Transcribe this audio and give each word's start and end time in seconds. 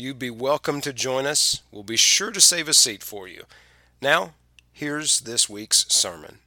You'd 0.00 0.18
be 0.18 0.30
welcome 0.30 0.80
to 0.80 0.94
join 0.94 1.26
us. 1.26 1.60
We'll 1.70 1.82
be 1.82 1.98
sure 1.98 2.30
to 2.30 2.40
save 2.40 2.68
a 2.68 2.72
seat 2.72 3.02
for 3.02 3.28
you. 3.28 3.44
Now, 4.00 4.32
here's 4.72 5.20
this 5.20 5.46
week's 5.46 5.84
sermon. 5.92 6.38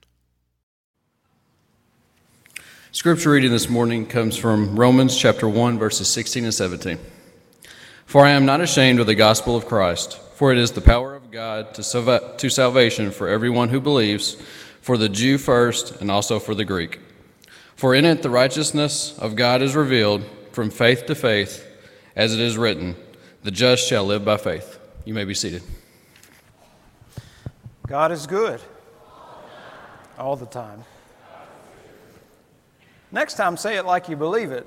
Scripture 2.92 3.30
reading 3.30 3.52
this 3.52 3.70
morning 3.70 4.08
comes 4.08 4.36
from 4.36 4.76
Romans 4.76 5.16
chapter 5.16 5.48
1, 5.48 5.78
verses 5.78 6.08
16 6.08 6.46
and 6.46 6.54
17. 6.54 6.98
For 8.08 8.26
I 8.26 8.32
am 8.32 8.48
not 8.48 8.60
ashamed 8.60 9.00
of 9.00 9.06
the 9.06 9.14
gospel 9.14 9.56
of 9.56 9.68
Christ, 9.68 10.18
for 10.34 10.52
it 10.52 10.58
is 10.58 10.72
the 10.72 10.82
power 10.82 11.14
of 11.14 11.30
God 11.30 11.76
to, 11.76 11.84
salva- 11.84 12.34
to 12.38 12.50
salvation 12.50 13.12
for 13.12 13.28
everyone 13.28 13.70
who 13.70 13.80
believes, 13.80 14.34
for 14.82 14.98
the 14.98 15.10
Jew 15.10 15.38
first, 15.38 16.02
and 16.02 16.10
also 16.10 16.40
for 16.40 16.56
the 16.56 16.66
Greek. 16.66 17.00
For 17.76 17.94
in 17.94 18.04
it 18.04 18.24
the 18.24 18.32
righteousness 18.32 19.16
of 19.20 19.36
God 19.36 19.62
is 19.62 19.76
revealed 19.76 20.24
from 20.52 20.72
faith 20.72 21.06
to 21.06 21.14
faith, 21.14 21.64
as 22.16 22.34
it 22.34 22.40
is 22.40 22.58
written. 22.58 22.96
The 23.44 23.52
just 23.52 23.90
shall 23.90 24.06
live 24.06 24.24
by 24.24 24.38
faith. 24.38 24.80
You 25.04 25.14
may 25.14 25.26
be 25.26 25.34
seated. 25.34 25.64
God 27.86 28.14
is 28.14 28.26
good 28.26 28.62
all 30.18 30.38
the 30.38 30.46
time. 30.46 30.86
Next 33.12 33.34
time, 33.34 33.58
say 33.58 33.76
it 33.76 33.86
like 33.86 34.08
you 34.08 34.16
believe 34.16 34.54
it. 34.54 34.66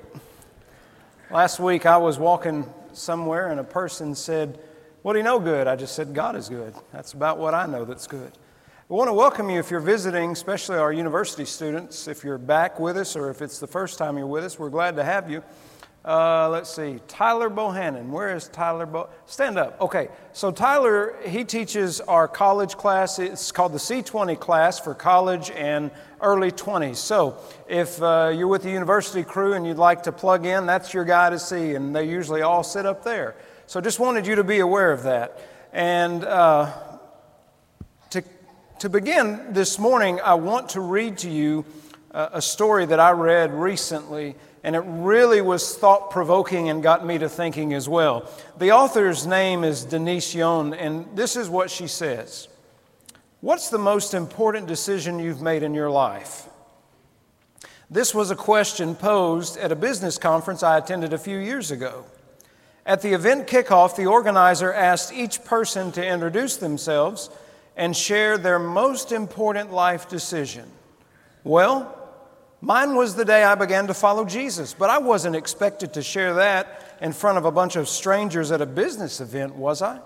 Last 1.31 1.59
week, 1.59 1.87
I 1.87 1.97
was 1.97 2.19
walking 2.19 2.71
somewhere 2.93 3.49
and 3.49 3.59
a 3.59 3.63
person 3.63 4.13
said, 4.13 4.59
What 5.01 5.13
do 5.13 5.19
you 5.19 5.23
know 5.23 5.39
good? 5.39 5.65
I 5.65 5.75
just 5.75 5.95
said, 5.95 6.13
God 6.13 6.35
is 6.35 6.47
good. 6.47 6.75
That's 6.93 7.13
about 7.13 7.39
what 7.39 7.55
I 7.55 7.65
know 7.65 7.83
that's 7.83 8.05
good. 8.05 8.31
I 8.31 8.93
want 8.93 9.07
to 9.09 9.13
welcome 9.13 9.49
you 9.49 9.57
if 9.59 9.71
you're 9.71 9.79
visiting, 9.79 10.33
especially 10.33 10.77
our 10.77 10.93
university 10.93 11.45
students. 11.45 12.07
If 12.07 12.23
you're 12.23 12.37
back 12.37 12.79
with 12.79 12.95
us 12.95 13.15
or 13.15 13.31
if 13.31 13.41
it's 13.41 13.57
the 13.57 13.67
first 13.67 13.97
time 13.97 14.19
you're 14.19 14.27
with 14.27 14.43
us, 14.43 14.59
we're 14.59 14.69
glad 14.69 14.95
to 14.97 15.03
have 15.03 15.31
you. 15.31 15.43
Uh, 16.07 16.47
let's 16.47 16.73
see, 16.73 17.01
Tyler 17.09 17.49
Bohannon. 17.49 18.11
Where 18.11 18.33
is 18.33 18.47
Tyler? 18.47 18.85
Bo- 18.85 19.09
Stand 19.25 19.59
up. 19.59 19.81
Okay, 19.81 20.07
so 20.31 20.51
Tyler, 20.51 21.17
he 21.25 21.43
teaches 21.43 21.99
our 21.99 22.29
college 22.29 22.77
class. 22.77 23.19
It's 23.19 23.51
called 23.51 23.73
the 23.73 23.77
C20 23.77 24.39
class 24.39 24.79
for 24.79 24.93
college 24.93 25.51
and 25.51 25.91
early 26.21 26.49
20s. 26.49 26.95
So 26.95 27.37
if 27.67 28.01
uh, 28.01 28.31
you're 28.33 28.47
with 28.47 28.63
the 28.63 28.71
university 28.71 29.21
crew 29.21 29.51
and 29.51 29.67
you'd 29.67 29.75
like 29.75 30.03
to 30.03 30.13
plug 30.13 30.45
in, 30.45 30.65
that's 30.65 30.93
your 30.93 31.03
guy 31.03 31.29
to 31.29 31.37
see, 31.37 31.75
and 31.75 31.93
they 31.93 32.07
usually 32.07 32.41
all 32.41 32.63
sit 32.63 32.85
up 32.85 33.03
there. 33.03 33.35
So 33.65 33.81
just 33.81 33.99
wanted 33.99 34.25
you 34.25 34.35
to 34.35 34.45
be 34.45 34.59
aware 34.59 34.93
of 34.93 35.03
that. 35.03 35.41
And 35.73 36.23
uh, 36.23 36.71
to, 38.11 38.23
to 38.79 38.87
begin 38.87 39.51
this 39.51 39.77
morning, 39.77 40.21
I 40.23 40.35
want 40.35 40.69
to 40.69 40.79
read 40.79 41.17
to 41.17 41.29
you 41.29 41.65
uh, 42.11 42.29
a 42.31 42.41
story 42.41 42.85
that 42.85 43.01
I 43.01 43.11
read 43.11 43.53
recently 43.53 44.37
and 44.67 44.75
it 44.75 44.83
really 44.85 45.39
was 45.39 45.77
thought 45.77 46.11
provoking 46.11 46.67
and 46.67 46.83
got 46.83 47.05
me 47.05 47.17
to 47.17 47.29
thinking 47.29 47.73
as 47.73 47.87
well. 47.87 48.29
The 48.57 48.73
author's 48.73 49.25
name 49.25 49.63
is 49.63 49.85
Denise 49.85 50.35
Yohn, 50.35 50.73
and 50.73 51.07
this 51.15 51.37
is 51.37 51.47
what 51.47 51.71
she 51.71 51.87
says 51.87 52.49
What's 53.39 53.69
the 53.69 53.77
most 53.77 54.13
important 54.13 54.67
decision 54.67 55.19
you've 55.19 55.41
made 55.41 55.63
in 55.63 55.73
your 55.73 55.89
life? 55.89 56.49
This 57.89 58.13
was 58.13 58.29
a 58.29 58.35
question 58.35 58.93
posed 58.93 59.55
at 59.55 59.71
a 59.71 59.75
business 59.75 60.17
conference 60.17 60.63
I 60.63 60.77
attended 60.77 61.13
a 61.13 61.17
few 61.17 61.37
years 61.37 61.71
ago. 61.71 62.03
At 62.85 63.01
the 63.01 63.13
event 63.13 63.47
kickoff, 63.47 63.95
the 63.95 64.07
organizer 64.07 64.73
asked 64.73 65.13
each 65.13 65.45
person 65.45 65.93
to 65.93 66.05
introduce 66.05 66.57
themselves 66.57 67.29
and 67.77 67.95
share 67.95 68.37
their 68.37 68.59
most 68.59 69.13
important 69.13 69.71
life 69.71 70.09
decision. 70.09 70.69
Well, 71.45 71.96
Mine 72.61 72.95
was 72.95 73.15
the 73.15 73.25
day 73.25 73.43
I 73.43 73.55
began 73.55 73.87
to 73.87 73.93
follow 73.93 74.25
Jesus, 74.25 74.73
but 74.73 74.89
I 74.89 74.97
wasn't 74.97 75.35
expected 75.35 75.93
to 75.93 76.01
share 76.01 76.33
that 76.35 76.97
in 77.01 77.13
front 77.13 77.37
of 77.37 77.45
a 77.45 77.51
bunch 77.51 77.75
of 77.75 77.87
strangers 77.87 78.51
at 78.51 78.61
a 78.61 78.65
business 78.65 79.21
event, 79.21 79.55
was 79.55 79.81
I? 79.81 79.99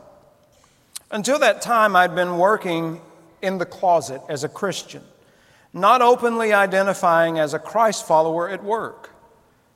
Until 1.12 1.40
that 1.40 1.62
time, 1.62 1.96
I'd 1.96 2.14
been 2.14 2.38
working 2.38 3.02
in 3.42 3.58
the 3.58 3.66
closet 3.66 4.22
as 4.28 4.44
a 4.44 4.50
Christian, 4.50 5.04
not 5.74 6.02
openly 6.02 6.52
identifying 6.52 7.40
as 7.40 7.54
a 7.54 7.60
Christ 7.60 8.06
follower 8.06 8.50
at 8.50 8.64
work. 8.64 9.10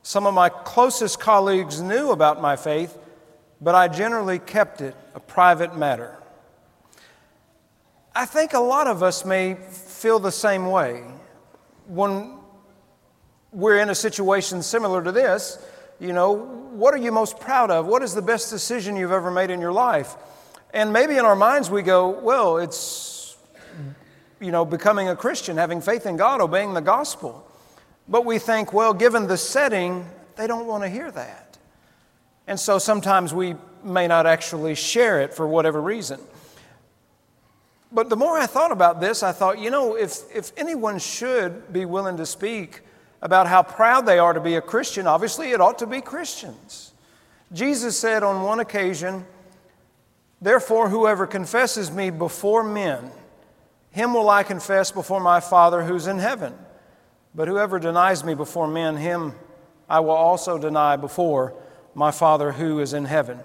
Some 0.03 0.25
of 0.27 0.33
my 0.33 0.49
closest 0.49 1.19
colleagues 1.19 1.81
knew 1.81 2.11
about 2.11 2.41
my 2.41 2.57
faith, 2.57 2.97
but 3.61 3.73
I 3.73 3.87
generally 3.87 4.37
kept 4.37 4.81
it 4.81 4.95
a 5.15 5.19
private 5.19 5.77
matter. 5.77 6.17
I 8.13 8.25
think 8.25 8.53
a 8.53 8.59
lot 8.59 8.87
of 8.87 9.01
us 9.01 9.25
may 9.25 9.55
feel 9.55 10.19
the 10.19 10.31
same 10.31 10.67
way. 10.67 11.03
When 11.87 12.37
we're 13.55 13.79
in 13.79 13.89
a 13.89 13.95
situation 13.95 14.61
similar 14.61 15.01
to 15.01 15.13
this, 15.13 15.57
you 15.99 16.11
know, 16.11 16.33
what 16.33 16.93
are 16.93 16.97
you 16.97 17.11
most 17.11 17.39
proud 17.39 17.71
of? 17.71 17.87
What 17.87 18.03
is 18.03 18.13
the 18.13 18.21
best 18.21 18.49
decision 18.49 18.97
you've 18.97 19.13
ever 19.13 19.31
made 19.31 19.49
in 19.49 19.61
your 19.61 19.71
life? 19.71 20.15
And 20.73 20.91
maybe 20.91 21.17
in 21.17 21.23
our 21.23 21.37
minds 21.37 21.71
we 21.71 21.81
go, 21.81 22.09
well, 22.09 22.57
it's, 22.57 23.37
you 24.41 24.51
know, 24.51 24.65
becoming 24.65 25.07
a 25.07 25.15
Christian, 25.15 25.55
having 25.55 25.79
faith 25.79 26.05
in 26.05 26.17
God, 26.17 26.41
obeying 26.41 26.73
the 26.73 26.81
gospel. 26.81 27.49
But 28.09 28.25
we 28.25 28.39
think, 28.39 28.73
well, 28.73 28.93
given 28.93 29.25
the 29.27 29.37
setting, 29.37 30.05
they 30.35 30.47
don't 30.47 30.67
want 30.67 30.83
to 30.83 30.89
hear 30.89 31.09
that. 31.11 31.57
And 32.47 32.59
so 32.59 32.77
sometimes 32.77 33.33
we 33.33 33.55
may 33.85 34.05
not 34.05 34.25
actually 34.25 34.75
share 34.75 35.21
it 35.21 35.33
for 35.33 35.47
whatever 35.47 35.81
reason. 35.81 36.19
But 37.89 38.09
the 38.09 38.17
more 38.17 38.37
I 38.37 38.47
thought 38.47 38.73
about 38.73 38.99
this, 38.99 39.23
I 39.23 39.31
thought, 39.31 39.59
you 39.59 39.69
know, 39.69 39.95
if, 39.95 40.23
if 40.35 40.51
anyone 40.57 40.99
should 40.99 41.71
be 41.71 41.85
willing 41.85 42.17
to 42.17 42.25
speak 42.25 42.81
about 43.21 43.47
how 43.47 43.63
proud 43.63 44.05
they 44.05 44.19
are 44.19 44.33
to 44.33 44.39
be 44.39 44.55
a 44.55 44.61
Christian, 44.61 45.07
obviously 45.07 45.51
it 45.51 45.61
ought 45.61 45.79
to 45.79 45.87
be 45.87 46.01
Christians. 46.01 46.93
Jesus 47.53 47.97
said 47.97 48.23
on 48.23 48.43
one 48.43 48.59
occasion, 48.59 49.25
Therefore, 50.41 50.89
whoever 50.89 51.25
confesses 51.25 51.89
me 51.91 52.09
before 52.09 52.63
men, 52.63 53.11
him 53.91 54.13
will 54.13 54.29
I 54.29 54.43
confess 54.43 54.91
before 54.91 55.19
my 55.19 55.39
Father 55.39 55.83
who's 55.83 56.07
in 56.07 56.19
heaven. 56.19 56.53
But 57.33 57.47
whoever 57.47 57.79
denies 57.79 58.23
me 58.23 58.33
before 58.33 58.67
men, 58.67 58.97
him 58.97 59.33
I 59.89 60.01
will 60.01 60.11
also 60.11 60.57
deny 60.57 60.97
before 60.97 61.53
my 61.93 62.11
Father 62.11 62.51
who 62.51 62.79
is 62.79 62.93
in 62.93 63.05
heaven. 63.05 63.39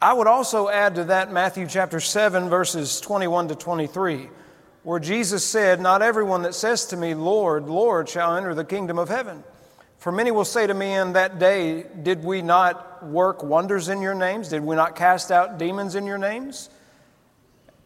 I 0.00 0.12
would 0.12 0.28
also 0.28 0.68
add 0.68 0.94
to 0.94 1.04
that 1.04 1.32
Matthew 1.32 1.66
chapter 1.66 1.98
7, 1.98 2.48
verses 2.48 3.00
21 3.00 3.48
to 3.48 3.54
23 3.56 4.28
where 4.88 4.98
Jesus 4.98 5.44
said, 5.44 5.82
Not 5.82 6.00
everyone 6.00 6.44
that 6.44 6.54
says 6.54 6.86
to 6.86 6.96
me, 6.96 7.12
Lord, 7.12 7.68
Lord, 7.68 8.08
shall 8.08 8.34
enter 8.38 8.54
the 8.54 8.64
kingdom 8.64 8.98
of 8.98 9.10
heaven. 9.10 9.44
For 9.98 10.10
many 10.10 10.30
will 10.30 10.46
say 10.46 10.66
to 10.66 10.72
me 10.72 10.94
in 10.94 11.12
that 11.12 11.38
day, 11.38 11.84
Did 12.02 12.24
we 12.24 12.40
not 12.40 13.04
work 13.04 13.42
wonders 13.42 13.90
in 13.90 14.00
your 14.00 14.14
names? 14.14 14.48
Did 14.48 14.64
we 14.64 14.76
not 14.76 14.96
cast 14.96 15.30
out 15.30 15.58
demons 15.58 15.94
in 15.94 16.06
your 16.06 16.16
names? 16.16 16.70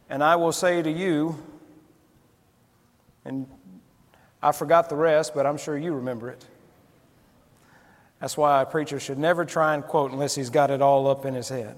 And 0.08 0.22
I 0.22 0.36
will 0.36 0.52
say 0.52 0.80
to 0.80 0.92
you, 0.92 1.42
and 3.24 3.48
I 4.40 4.52
forgot 4.52 4.88
the 4.88 4.94
rest, 4.94 5.34
but 5.34 5.44
I'm 5.44 5.58
sure 5.58 5.76
you 5.76 5.94
remember 5.94 6.30
it. 6.30 6.46
That's 8.20 8.36
why 8.36 8.62
a 8.62 8.66
preacher 8.66 9.00
should 9.00 9.18
never 9.18 9.44
try 9.44 9.74
and 9.74 9.82
quote 9.82 10.12
unless 10.12 10.36
he's 10.36 10.50
got 10.50 10.70
it 10.70 10.80
all 10.80 11.08
up 11.08 11.24
in 11.24 11.34
his 11.34 11.48
head. 11.48 11.74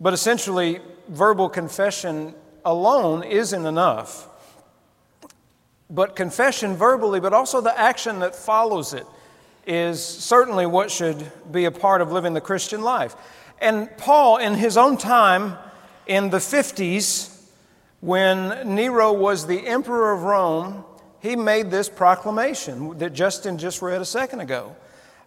But 0.00 0.12
essentially, 0.12 0.78
verbal 1.08 1.48
confession 1.48 2.36
alone 2.64 3.22
isn't 3.22 3.66
enough. 3.66 4.28
But 5.90 6.16
confession 6.16 6.76
verbally, 6.76 7.20
but 7.20 7.32
also 7.32 7.60
the 7.60 7.78
action 7.78 8.20
that 8.20 8.34
follows 8.34 8.94
it, 8.94 9.06
is 9.66 10.02
certainly 10.02 10.66
what 10.66 10.90
should 10.90 11.30
be 11.50 11.64
a 11.64 11.70
part 11.70 12.00
of 12.00 12.12
living 12.12 12.34
the 12.34 12.40
Christian 12.40 12.82
life. 12.82 13.14
And 13.60 13.88
Paul, 13.96 14.38
in 14.38 14.54
his 14.54 14.76
own 14.76 14.96
time 14.96 15.56
in 16.06 16.30
the 16.30 16.38
50s, 16.38 17.30
when 18.00 18.74
Nero 18.74 19.12
was 19.12 19.46
the 19.46 19.66
emperor 19.66 20.12
of 20.12 20.22
Rome, 20.22 20.84
he 21.20 21.36
made 21.36 21.70
this 21.70 21.88
proclamation 21.88 22.98
that 22.98 23.14
Justin 23.14 23.56
just 23.56 23.80
read 23.80 24.02
a 24.02 24.04
second 24.04 24.40
ago. 24.40 24.76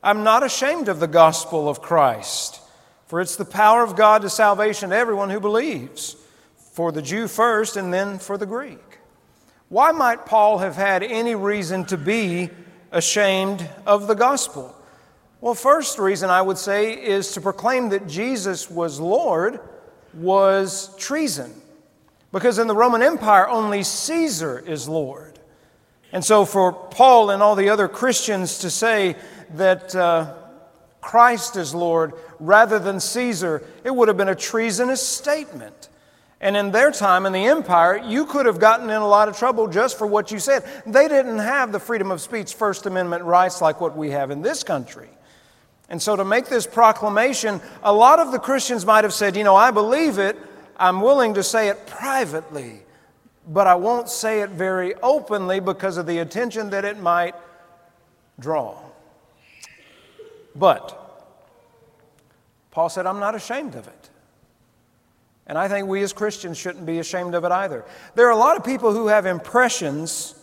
I'm 0.03 0.23
not 0.23 0.43
ashamed 0.43 0.87
of 0.87 0.99
the 0.99 1.07
gospel 1.07 1.67
of 1.67 1.81
Christ, 1.81 2.61
for 3.07 3.19
it's 3.19 3.35
the 3.35 3.45
power 3.45 3.81
of 3.81 3.95
God 3.95 4.21
to 4.21 4.29
salvation 4.29 4.91
to 4.91 4.95
everyone 4.95 5.31
who 5.31 5.39
believes 5.39 6.15
for 6.77 6.91
the 6.91 7.01
Jew 7.01 7.27
first 7.27 7.75
and 7.75 7.91
then 7.91 8.19
for 8.19 8.37
the 8.37 8.45
Greek. 8.45 8.99
Why 9.67 9.91
might 9.91 10.27
Paul 10.27 10.59
have 10.59 10.75
had 10.75 11.01
any 11.01 11.33
reason 11.33 11.85
to 11.85 11.97
be 11.97 12.51
ashamed 12.91 13.67
of 13.87 14.05
the 14.05 14.13
gospel? 14.13 14.75
Well, 15.41 15.55
first 15.55 15.97
reason 15.97 16.29
I 16.29 16.43
would 16.43 16.59
say 16.59 16.93
is 16.93 17.31
to 17.31 17.41
proclaim 17.41 17.89
that 17.89 18.05
Jesus 18.05 18.69
was 18.69 18.99
Lord 18.99 19.59
was 20.13 20.95
treason. 20.97 21.51
Because 22.31 22.59
in 22.59 22.67
the 22.67 22.75
Roman 22.75 23.01
Empire, 23.01 23.49
only 23.49 23.81
Caesar 23.81 24.59
is 24.59 24.87
Lord. 24.87 25.39
And 26.11 26.23
so 26.23 26.45
for 26.45 26.71
Paul 26.71 27.31
and 27.31 27.41
all 27.41 27.55
the 27.55 27.69
other 27.69 27.87
Christians 27.87 28.59
to 28.59 28.69
say 28.69 29.15
that 29.55 29.95
uh, 29.95 30.31
Christ 31.01 31.55
is 31.55 31.73
Lord 31.73 32.13
rather 32.39 32.77
than 32.77 32.99
Caesar, 32.99 33.63
it 33.83 33.95
would 33.95 34.09
have 34.09 34.17
been 34.17 34.29
a 34.29 34.35
treasonous 34.35 35.01
statement. 35.01 35.89
And 36.39 36.55
in 36.55 36.71
their 36.71 36.91
time 36.91 37.25
in 37.25 37.33
the 37.33 37.45
empire, 37.45 37.97
you 37.97 38.25
could 38.25 38.45
have 38.45 38.59
gotten 38.59 38.89
in 38.89 39.01
a 39.01 39.07
lot 39.07 39.27
of 39.27 39.37
trouble 39.37 39.67
just 39.67 39.97
for 39.97 40.05
what 40.05 40.31
you 40.31 40.37
said. 40.37 40.63
They 40.85 41.07
didn't 41.07 41.39
have 41.39 41.71
the 41.71 41.79
freedom 41.79 42.11
of 42.11 42.21
speech, 42.21 42.53
First 42.53 42.85
Amendment 42.85 43.23
rights 43.23 43.59
like 43.59 43.81
what 43.81 43.97
we 43.97 44.11
have 44.11 44.29
in 44.29 44.43
this 44.43 44.63
country. 44.63 45.09
And 45.89 46.01
so, 46.01 46.15
to 46.15 46.25
make 46.25 46.47
this 46.47 46.67
proclamation, 46.67 47.61
a 47.81 47.93
lot 47.93 48.19
of 48.19 48.31
the 48.31 48.39
Christians 48.39 48.85
might 48.85 49.03
have 49.03 49.13
said, 49.13 49.35
You 49.35 49.43
know, 49.43 49.55
I 49.55 49.71
believe 49.71 50.19
it, 50.19 50.37
I'm 50.75 51.01
willing 51.01 51.35
to 51.35 51.43
say 51.43 51.69
it 51.69 51.87
privately, 51.87 52.81
but 53.47 53.67
I 53.67 53.75
won't 53.75 54.09
say 54.09 54.41
it 54.41 54.49
very 54.49 54.93
openly 54.95 55.59
because 55.59 55.97
of 55.97 56.05
the 56.05 56.19
attention 56.19 56.69
that 56.71 56.85
it 56.85 56.99
might 56.99 57.35
draw. 58.39 58.77
But 60.55 60.93
Paul 62.71 62.89
said, 62.89 63.05
I'm 63.05 63.19
not 63.19 63.33
ashamed 63.33 63.75
of 63.75 63.87
it. 63.87 64.09
And 65.47 65.57
I 65.57 65.67
think 65.69 65.87
we 65.87 66.03
as 66.03 66.13
Christians 66.13 66.57
shouldn't 66.57 66.85
be 66.85 66.99
ashamed 66.99 67.33
of 67.33 67.45
it 67.45 67.51
either. 67.51 67.85
There 68.15 68.27
are 68.27 68.31
a 68.31 68.37
lot 68.37 68.57
of 68.57 68.65
people 68.65 68.91
who 68.93 69.07
have 69.07 69.25
impressions 69.25 70.35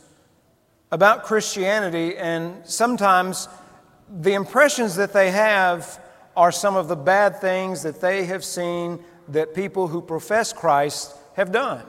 about 0.91 1.25
Christianity, 1.25 2.17
and 2.17 2.67
sometimes 2.67 3.49
the 4.11 4.33
impressions 4.33 4.97
that 4.97 5.13
they 5.13 5.31
have 5.31 6.01
are 6.37 6.51
some 6.51 6.75
of 6.75 6.89
the 6.89 6.97
bad 6.97 7.41
things 7.41 7.83
that 7.83 8.01
they 8.01 8.25
have 8.25 8.45
seen 8.45 9.05
that 9.29 9.55
people 9.55 9.89
who 9.89 10.01
profess 10.01 10.53
Christ 10.53 11.15
have 11.35 11.53
done. 11.53 11.85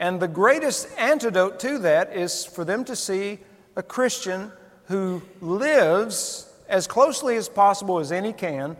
And 0.00 0.20
the 0.20 0.28
greatest 0.28 0.88
antidote 0.98 1.58
to 1.60 1.78
that 1.78 2.14
is 2.14 2.44
for 2.44 2.64
them 2.64 2.84
to 2.84 2.96
see 2.96 3.38
a 3.76 3.82
Christian 3.82 4.52
who 4.86 5.22
lives 5.40 6.50
as 6.68 6.86
closely 6.86 7.36
as 7.36 7.48
possible 7.48 7.98
as 7.98 8.12
any 8.12 8.32
can 8.32 8.76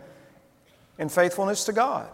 in 0.97 1.09
faithfulness 1.09 1.65
to 1.65 1.73
God. 1.73 2.09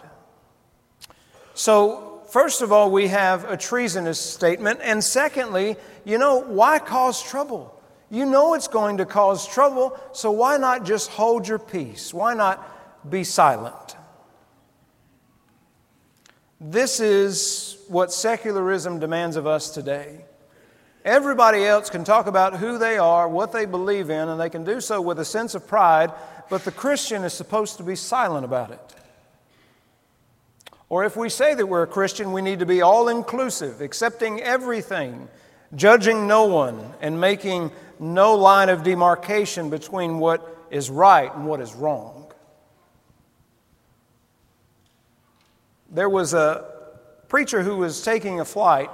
So, 1.55 2.21
first 2.29 2.61
of 2.61 2.73
all, 2.73 2.91
we 2.91 3.07
have 3.07 3.49
a 3.49 3.55
treasonous 3.55 4.19
statement. 4.19 4.81
And 4.83 5.01
secondly, 5.03 5.77
you 6.03 6.17
know, 6.17 6.41
why 6.41 6.79
cause 6.79 7.23
trouble? 7.23 7.71
You 8.11 8.25
know 8.25 8.53
it's 8.53 8.67
going 8.67 8.97
to 8.97 9.05
cause 9.05 9.47
trouble, 9.47 9.97
so 10.13 10.31
why 10.31 10.57
not 10.57 10.85
just 10.85 11.09
hold 11.09 11.47
your 11.47 11.57
peace? 11.57 12.13
Why 12.13 12.33
not 12.33 13.09
be 13.09 13.23
silent? 13.23 13.95
This 16.59 16.99
is 16.99 17.77
what 17.87 18.11
secularism 18.11 18.99
demands 18.99 19.37
of 19.37 19.47
us 19.47 19.69
today. 19.71 20.25
Everybody 21.03 21.63
else 21.63 21.89
can 21.89 22.03
talk 22.03 22.27
about 22.27 22.57
who 22.57 22.77
they 22.77 22.97
are, 22.97 23.29
what 23.29 23.51
they 23.51 23.65
believe 23.65 24.09
in, 24.09 24.27
and 24.27 24.39
they 24.39 24.49
can 24.49 24.63
do 24.63 24.81
so 24.81 25.01
with 25.01 25.19
a 25.19 25.25
sense 25.25 25.55
of 25.55 25.67
pride, 25.67 26.11
but 26.49 26.65
the 26.65 26.71
Christian 26.71 27.23
is 27.23 27.33
supposed 27.33 27.77
to 27.77 27.83
be 27.83 27.95
silent 27.95 28.43
about 28.43 28.71
it. 28.71 28.95
Or 30.89 31.03
if 31.03 31.17
we 31.17 31.29
say 31.29 31.55
that 31.55 31.65
we're 31.65 31.83
a 31.83 31.87
Christian, 31.87 32.31
we 32.31 32.41
need 32.41 32.59
to 32.59 32.65
be 32.65 32.81
all 32.81 33.07
inclusive, 33.07 33.81
accepting 33.81 34.41
everything, 34.41 35.27
judging 35.75 36.27
no 36.27 36.45
one, 36.45 36.93
and 37.01 37.19
making 37.19 37.71
no 37.99 38.35
line 38.35 38.69
of 38.69 38.83
demarcation 38.83 39.69
between 39.69 40.19
what 40.19 40.57
is 40.69 40.89
right 40.89 41.33
and 41.33 41.47
what 41.47 41.59
is 41.59 41.73
wrong. 41.73 42.31
There 45.89 46.09
was 46.09 46.33
a 46.33 46.65
preacher 47.29 47.63
who 47.63 47.77
was 47.77 48.03
taking 48.03 48.39
a 48.39 48.45
flight 48.45 48.89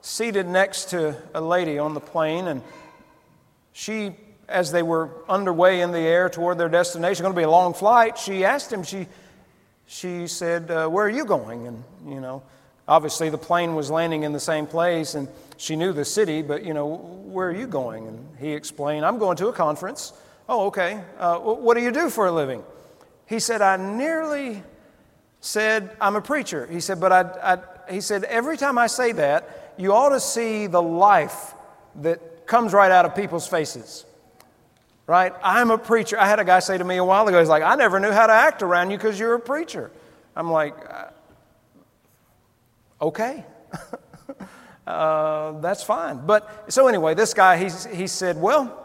seated 0.00 0.46
next 0.46 0.90
to 0.90 1.16
a 1.34 1.40
lady 1.40 1.78
on 1.78 1.94
the 1.94 2.00
plane, 2.00 2.46
and 2.46 2.62
she, 3.72 4.14
as 4.48 4.72
they 4.72 4.82
were 4.82 5.10
underway 5.28 5.80
in 5.80 5.92
the 5.92 5.98
air 5.98 6.28
toward 6.30 6.56
their 6.56 6.68
destination, 6.68 7.22
going 7.22 7.34
to 7.34 7.38
be 7.38 7.42
a 7.44 7.50
long 7.50 7.74
flight, 7.74 8.16
she 8.16 8.44
asked 8.44 8.72
him, 8.72 8.82
she 8.82 9.08
she 9.88 10.26
said, 10.26 10.70
uh, 10.70 10.86
Where 10.86 11.06
are 11.06 11.10
you 11.10 11.24
going? 11.24 11.66
And, 11.66 11.82
you 12.06 12.20
know, 12.20 12.42
obviously 12.86 13.30
the 13.30 13.38
plane 13.38 13.74
was 13.74 13.90
landing 13.90 14.22
in 14.22 14.32
the 14.32 14.40
same 14.40 14.66
place 14.66 15.14
and 15.14 15.26
she 15.56 15.74
knew 15.74 15.92
the 15.92 16.04
city, 16.04 16.42
but, 16.42 16.64
you 16.64 16.74
know, 16.74 16.86
where 16.86 17.48
are 17.48 17.54
you 17.54 17.66
going? 17.66 18.06
And 18.06 18.28
he 18.38 18.52
explained, 18.52 19.04
I'm 19.04 19.18
going 19.18 19.36
to 19.38 19.48
a 19.48 19.52
conference. 19.52 20.12
Oh, 20.48 20.66
okay. 20.66 21.02
Uh, 21.18 21.38
what 21.38 21.76
do 21.76 21.82
you 21.82 21.90
do 21.90 22.10
for 22.10 22.26
a 22.26 22.32
living? 22.32 22.62
He 23.26 23.40
said, 23.40 23.62
I 23.62 23.76
nearly 23.76 24.62
said, 25.40 25.96
I'm 26.00 26.16
a 26.16 26.22
preacher. 26.22 26.66
He 26.66 26.80
said, 26.80 27.00
but 27.00 27.12
I, 27.12 27.20
I, 27.54 27.92
he 27.92 28.00
said, 28.00 28.24
every 28.24 28.56
time 28.56 28.76
I 28.78 28.86
say 28.86 29.12
that, 29.12 29.74
you 29.78 29.92
ought 29.92 30.10
to 30.10 30.20
see 30.20 30.66
the 30.66 30.82
life 30.82 31.54
that 31.96 32.46
comes 32.46 32.72
right 32.72 32.90
out 32.90 33.04
of 33.04 33.14
people's 33.14 33.46
faces 33.46 34.04
right? 35.08 35.32
I'm 35.42 35.70
a 35.70 35.78
preacher. 35.78 36.20
I 36.20 36.26
had 36.26 36.38
a 36.38 36.44
guy 36.44 36.60
say 36.60 36.76
to 36.76 36.84
me 36.84 36.98
a 36.98 37.04
while 37.04 37.26
ago, 37.26 37.40
he's 37.40 37.48
like, 37.48 37.62
I 37.64 37.74
never 37.74 37.98
knew 37.98 38.12
how 38.12 38.26
to 38.26 38.32
act 38.32 38.62
around 38.62 38.90
you 38.90 38.98
because 38.98 39.18
you're 39.18 39.34
a 39.34 39.40
preacher. 39.40 39.90
I'm 40.36 40.52
like, 40.52 40.76
uh, 40.88 41.06
okay. 43.06 43.44
uh, 44.86 45.52
that's 45.60 45.82
fine. 45.82 46.24
But 46.26 46.70
so 46.70 46.86
anyway, 46.88 47.14
this 47.14 47.32
guy, 47.32 47.56
he, 47.56 47.70
he 47.96 48.06
said, 48.06 48.36
well, 48.36 48.84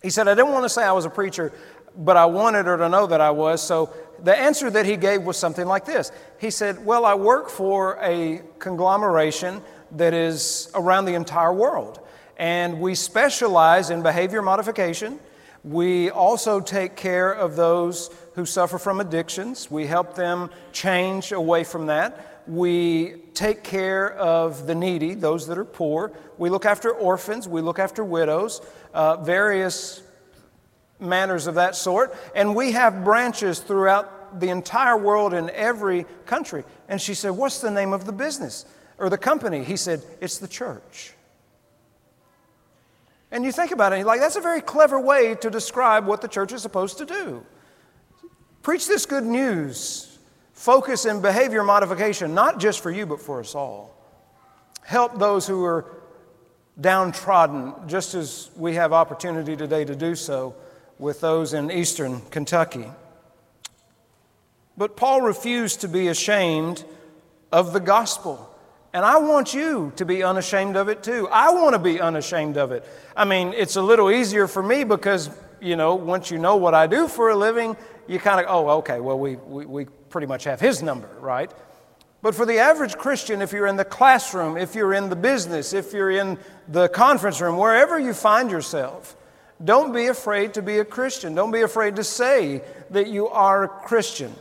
he 0.00 0.10
said, 0.10 0.28
I 0.28 0.34
didn't 0.34 0.52
want 0.52 0.64
to 0.64 0.68
say 0.68 0.84
I 0.84 0.92
was 0.92 1.04
a 1.04 1.10
preacher, 1.10 1.52
but 1.96 2.16
I 2.16 2.26
wanted 2.26 2.66
her 2.66 2.76
to 2.76 2.88
know 2.88 3.08
that 3.08 3.20
I 3.20 3.32
was. 3.32 3.60
So 3.60 3.92
the 4.22 4.34
answer 4.38 4.70
that 4.70 4.86
he 4.86 4.96
gave 4.96 5.22
was 5.22 5.36
something 5.36 5.66
like 5.66 5.84
this 5.84 6.12
He 6.38 6.50
said, 6.50 6.86
Well, 6.86 7.04
I 7.04 7.14
work 7.14 7.50
for 7.50 7.98
a 8.00 8.42
conglomeration 8.60 9.60
that 9.96 10.14
is 10.14 10.70
around 10.74 11.06
the 11.06 11.14
entire 11.14 11.52
world 11.52 12.00
and 12.40 12.80
we 12.80 12.94
specialize 12.94 13.90
in 13.90 14.02
behavior 14.02 14.40
modification. 14.40 15.20
We 15.62 16.08
also 16.08 16.58
take 16.58 16.96
care 16.96 17.30
of 17.30 17.54
those 17.54 18.08
who 18.34 18.46
suffer 18.46 18.78
from 18.78 18.98
addictions. 18.98 19.70
We 19.70 19.86
help 19.86 20.14
them 20.14 20.48
change 20.72 21.32
away 21.32 21.64
from 21.64 21.86
that. 21.88 22.42
We 22.48 23.16
take 23.34 23.62
care 23.62 24.14
of 24.14 24.66
the 24.66 24.74
needy, 24.74 25.12
those 25.12 25.46
that 25.48 25.58
are 25.58 25.66
poor. 25.66 26.12
We 26.38 26.48
look 26.48 26.64
after 26.64 26.90
orphans. 26.90 27.46
We 27.46 27.60
look 27.60 27.78
after 27.78 28.02
widows, 28.02 28.62
uh, 28.94 29.18
various 29.18 30.02
manners 30.98 31.46
of 31.46 31.56
that 31.56 31.76
sort. 31.76 32.16
And 32.34 32.56
we 32.56 32.72
have 32.72 33.04
branches 33.04 33.58
throughout 33.58 34.40
the 34.40 34.48
entire 34.48 34.96
world 34.96 35.34
in 35.34 35.50
every 35.50 36.06
country. 36.24 36.64
And 36.88 36.98
she 36.98 37.12
said, 37.12 37.32
What's 37.32 37.60
the 37.60 37.70
name 37.70 37.92
of 37.92 38.06
the 38.06 38.12
business 38.12 38.64
or 38.96 39.10
the 39.10 39.18
company? 39.18 39.62
He 39.62 39.76
said, 39.76 40.02
It's 40.22 40.38
the 40.38 40.48
church. 40.48 41.12
And 43.32 43.44
you 43.44 43.52
think 43.52 43.70
about 43.70 43.92
it, 43.92 44.04
like, 44.04 44.20
that's 44.20 44.36
a 44.36 44.40
very 44.40 44.60
clever 44.60 44.98
way 44.98 45.36
to 45.36 45.50
describe 45.50 46.06
what 46.06 46.20
the 46.20 46.28
church 46.28 46.52
is 46.52 46.62
supposed 46.62 46.98
to 46.98 47.06
do. 47.06 47.44
Preach 48.62 48.88
this 48.88 49.06
good 49.06 49.24
news. 49.24 50.18
Focus 50.52 51.06
in 51.06 51.22
behavior 51.22 51.62
modification, 51.62 52.34
not 52.34 52.58
just 52.58 52.80
for 52.82 52.90
you, 52.90 53.06
but 53.06 53.20
for 53.20 53.40
us 53.40 53.54
all. 53.54 53.96
Help 54.82 55.18
those 55.18 55.46
who 55.46 55.64
are 55.64 55.86
downtrodden, 56.80 57.72
just 57.86 58.14
as 58.14 58.50
we 58.56 58.74
have 58.74 58.92
opportunity 58.92 59.56
today 59.56 59.84
to 59.84 59.94
do 59.94 60.14
so 60.14 60.54
with 60.98 61.20
those 61.20 61.54
in 61.54 61.70
eastern 61.70 62.20
Kentucky. 62.30 62.86
But 64.76 64.96
Paul 64.96 65.22
refused 65.22 65.82
to 65.82 65.88
be 65.88 66.08
ashamed 66.08 66.84
of 67.52 67.72
the 67.72 67.80
gospel. 67.80 68.49
And 68.92 69.04
I 69.04 69.18
want 69.18 69.54
you 69.54 69.92
to 69.96 70.04
be 70.04 70.24
unashamed 70.24 70.76
of 70.76 70.88
it 70.88 71.02
too. 71.02 71.28
I 71.28 71.50
want 71.50 71.74
to 71.74 71.78
be 71.78 72.00
unashamed 72.00 72.56
of 72.56 72.72
it. 72.72 72.84
I 73.16 73.24
mean, 73.24 73.52
it's 73.56 73.76
a 73.76 73.82
little 73.82 74.10
easier 74.10 74.48
for 74.48 74.62
me 74.62 74.82
because, 74.82 75.30
you 75.60 75.76
know, 75.76 75.94
once 75.94 76.30
you 76.30 76.38
know 76.38 76.56
what 76.56 76.74
I 76.74 76.88
do 76.88 77.06
for 77.06 77.30
a 77.30 77.36
living, 77.36 77.76
you 78.08 78.18
kind 78.18 78.40
of, 78.40 78.46
oh, 78.48 78.68
okay, 78.78 78.98
well, 78.98 79.18
we, 79.18 79.36
we, 79.36 79.64
we 79.64 79.84
pretty 79.84 80.26
much 80.26 80.42
have 80.44 80.58
his 80.58 80.82
number, 80.82 81.08
right? 81.20 81.52
But 82.22 82.34
for 82.34 82.44
the 82.44 82.58
average 82.58 82.98
Christian, 82.98 83.40
if 83.40 83.52
you're 83.52 83.68
in 83.68 83.76
the 83.76 83.84
classroom, 83.84 84.56
if 84.56 84.74
you're 84.74 84.92
in 84.92 85.08
the 85.08 85.16
business, 85.16 85.72
if 85.72 85.92
you're 85.92 86.10
in 86.10 86.36
the 86.68 86.88
conference 86.88 87.40
room, 87.40 87.56
wherever 87.56 87.98
you 87.98 88.12
find 88.12 88.50
yourself, 88.50 89.16
don't 89.64 89.92
be 89.92 90.06
afraid 90.06 90.54
to 90.54 90.62
be 90.62 90.78
a 90.78 90.84
Christian. 90.84 91.34
Don't 91.34 91.50
be 91.50 91.62
afraid 91.62 91.96
to 91.96 92.04
say 92.04 92.62
that 92.90 93.06
you 93.06 93.28
are 93.28 93.64
a 93.64 93.68
Christian. 93.68 94.34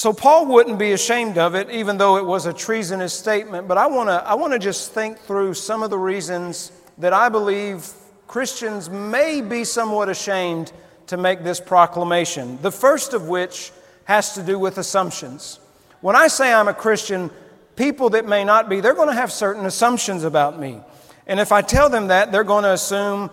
So 0.00 0.14
Paul 0.14 0.46
wouldn't 0.46 0.78
be 0.78 0.92
ashamed 0.92 1.36
of 1.36 1.54
it, 1.54 1.68
even 1.68 1.98
though 1.98 2.16
it 2.16 2.24
was 2.24 2.46
a 2.46 2.54
treasonous 2.54 3.12
statement. 3.12 3.68
But 3.68 3.76
I 3.76 3.86
want 3.86 4.08
to 4.08 4.26
I 4.26 4.32
want 4.32 4.54
to 4.54 4.58
just 4.58 4.92
think 4.92 5.18
through 5.18 5.52
some 5.52 5.82
of 5.82 5.90
the 5.90 5.98
reasons 5.98 6.72
that 6.96 7.12
I 7.12 7.28
believe 7.28 7.86
Christians 8.26 8.88
may 8.88 9.42
be 9.42 9.62
somewhat 9.62 10.08
ashamed 10.08 10.72
to 11.08 11.18
make 11.18 11.44
this 11.44 11.60
proclamation. 11.60 12.58
The 12.62 12.72
first 12.72 13.12
of 13.12 13.28
which 13.28 13.72
has 14.04 14.32
to 14.36 14.42
do 14.42 14.58
with 14.58 14.78
assumptions. 14.78 15.60
When 16.00 16.16
I 16.16 16.28
say 16.28 16.50
I'm 16.50 16.68
a 16.68 16.72
Christian, 16.72 17.30
people 17.76 18.08
that 18.08 18.26
may 18.26 18.42
not 18.42 18.70
be, 18.70 18.80
they're 18.80 18.94
going 18.94 19.08
to 19.08 19.20
have 19.20 19.30
certain 19.30 19.66
assumptions 19.66 20.24
about 20.24 20.58
me. 20.58 20.80
And 21.26 21.38
if 21.38 21.52
I 21.52 21.60
tell 21.60 21.90
them 21.90 22.06
that, 22.06 22.32
they're 22.32 22.42
going 22.42 22.64
to 22.64 22.72
assume 22.72 23.28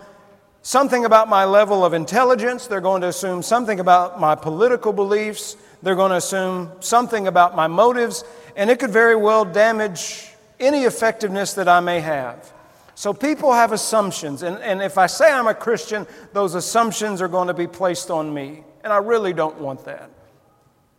something 0.60 1.06
about 1.06 1.30
my 1.30 1.46
level 1.46 1.82
of 1.82 1.94
intelligence, 1.94 2.66
they're 2.66 2.82
going 2.82 3.00
to 3.00 3.08
assume 3.08 3.42
something 3.42 3.80
about 3.80 4.20
my 4.20 4.34
political 4.34 4.92
beliefs, 4.92 5.56
they're 5.82 5.94
going 5.94 6.10
to 6.10 6.16
assume 6.16 6.72
something 6.80 7.26
about 7.26 7.54
my 7.54 7.66
motives, 7.66 8.24
and 8.56 8.70
it 8.70 8.78
could 8.78 8.90
very 8.90 9.16
well 9.16 9.44
damage 9.44 10.28
any 10.58 10.84
effectiveness 10.84 11.54
that 11.54 11.68
I 11.68 11.80
may 11.80 12.00
have. 12.00 12.52
So 12.94 13.14
people 13.14 13.52
have 13.52 13.70
assumptions, 13.72 14.42
and, 14.42 14.58
and 14.58 14.82
if 14.82 14.98
I 14.98 15.06
say 15.06 15.30
I'm 15.30 15.46
a 15.46 15.54
Christian, 15.54 16.06
those 16.32 16.54
assumptions 16.54 17.22
are 17.22 17.28
going 17.28 17.46
to 17.48 17.54
be 17.54 17.68
placed 17.68 18.10
on 18.10 18.34
me, 18.34 18.64
and 18.82 18.92
I 18.92 18.96
really 18.96 19.32
don't 19.32 19.58
want 19.60 19.84
that. 19.84 20.10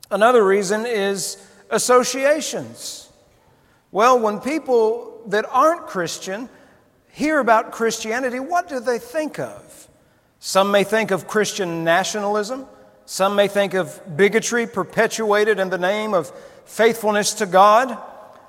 Another 0.10 0.46
reason 0.46 0.86
is 0.86 1.46
associations. 1.70 3.10
Well, 3.92 4.20
when 4.20 4.40
people 4.40 5.22
that 5.28 5.46
aren't 5.52 5.88
Christian 5.88 6.48
hear 7.12 7.40
about 7.40 7.72
Christianity, 7.72 8.40
what 8.40 8.70
do 8.70 8.80
they 8.80 8.98
think 8.98 9.38
of? 9.40 9.88
Some 10.40 10.72
may 10.72 10.86
think 10.86 11.12
of 11.12 11.28
Christian 11.28 11.84
nationalism. 11.84 12.66
Some 13.10 13.36
may 13.36 13.48
think 13.48 13.74
of 13.74 14.16
bigotry 14.16 14.68
perpetuated 14.68 15.58
in 15.58 15.72
the 15.72 15.80
name 15.80 16.14
of 16.14 16.32
faithfulness 16.66 17.34
to 17.34 17.48
God. 17.48 17.98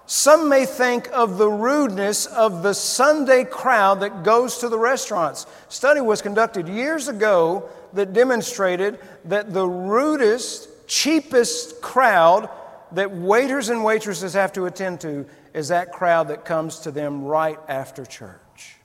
Some 0.05 0.51
may 0.51 0.67
think 0.67 1.09
of 1.15 1.39
the 1.39 1.49
rudeness 1.49 2.27
of 2.27 2.63
the 2.63 2.75
Sunday 2.75 3.45
crowd 3.45 4.01
that 4.01 4.23
goes 4.23 4.59
to 4.59 4.69
the 4.69 4.79
restaurants. 4.79 5.47
Study 5.71 6.03
was 6.03 6.21
conducted 6.21 6.69
years 6.69 7.09
ago 7.09 7.71
that 7.95 8.13
demonstrated 8.13 8.99
that 9.25 9.55
the 9.55 9.67
rudest, 9.67 10.69
cheapest 10.87 11.81
crowd 11.81 12.51
that 12.93 13.11
waiters 13.13 13.71
and 13.71 13.83
waitresses 13.83 14.35
have 14.35 14.53
to 14.53 14.67
attend 14.67 15.01
to 15.01 15.25
is 15.55 15.69
that 15.69 15.91
crowd 15.91 16.29
that 16.29 16.45
comes 16.45 16.81
to 16.81 16.91
them 16.91 17.25
right 17.25 17.59
after 17.67 18.05
church. 18.05 18.77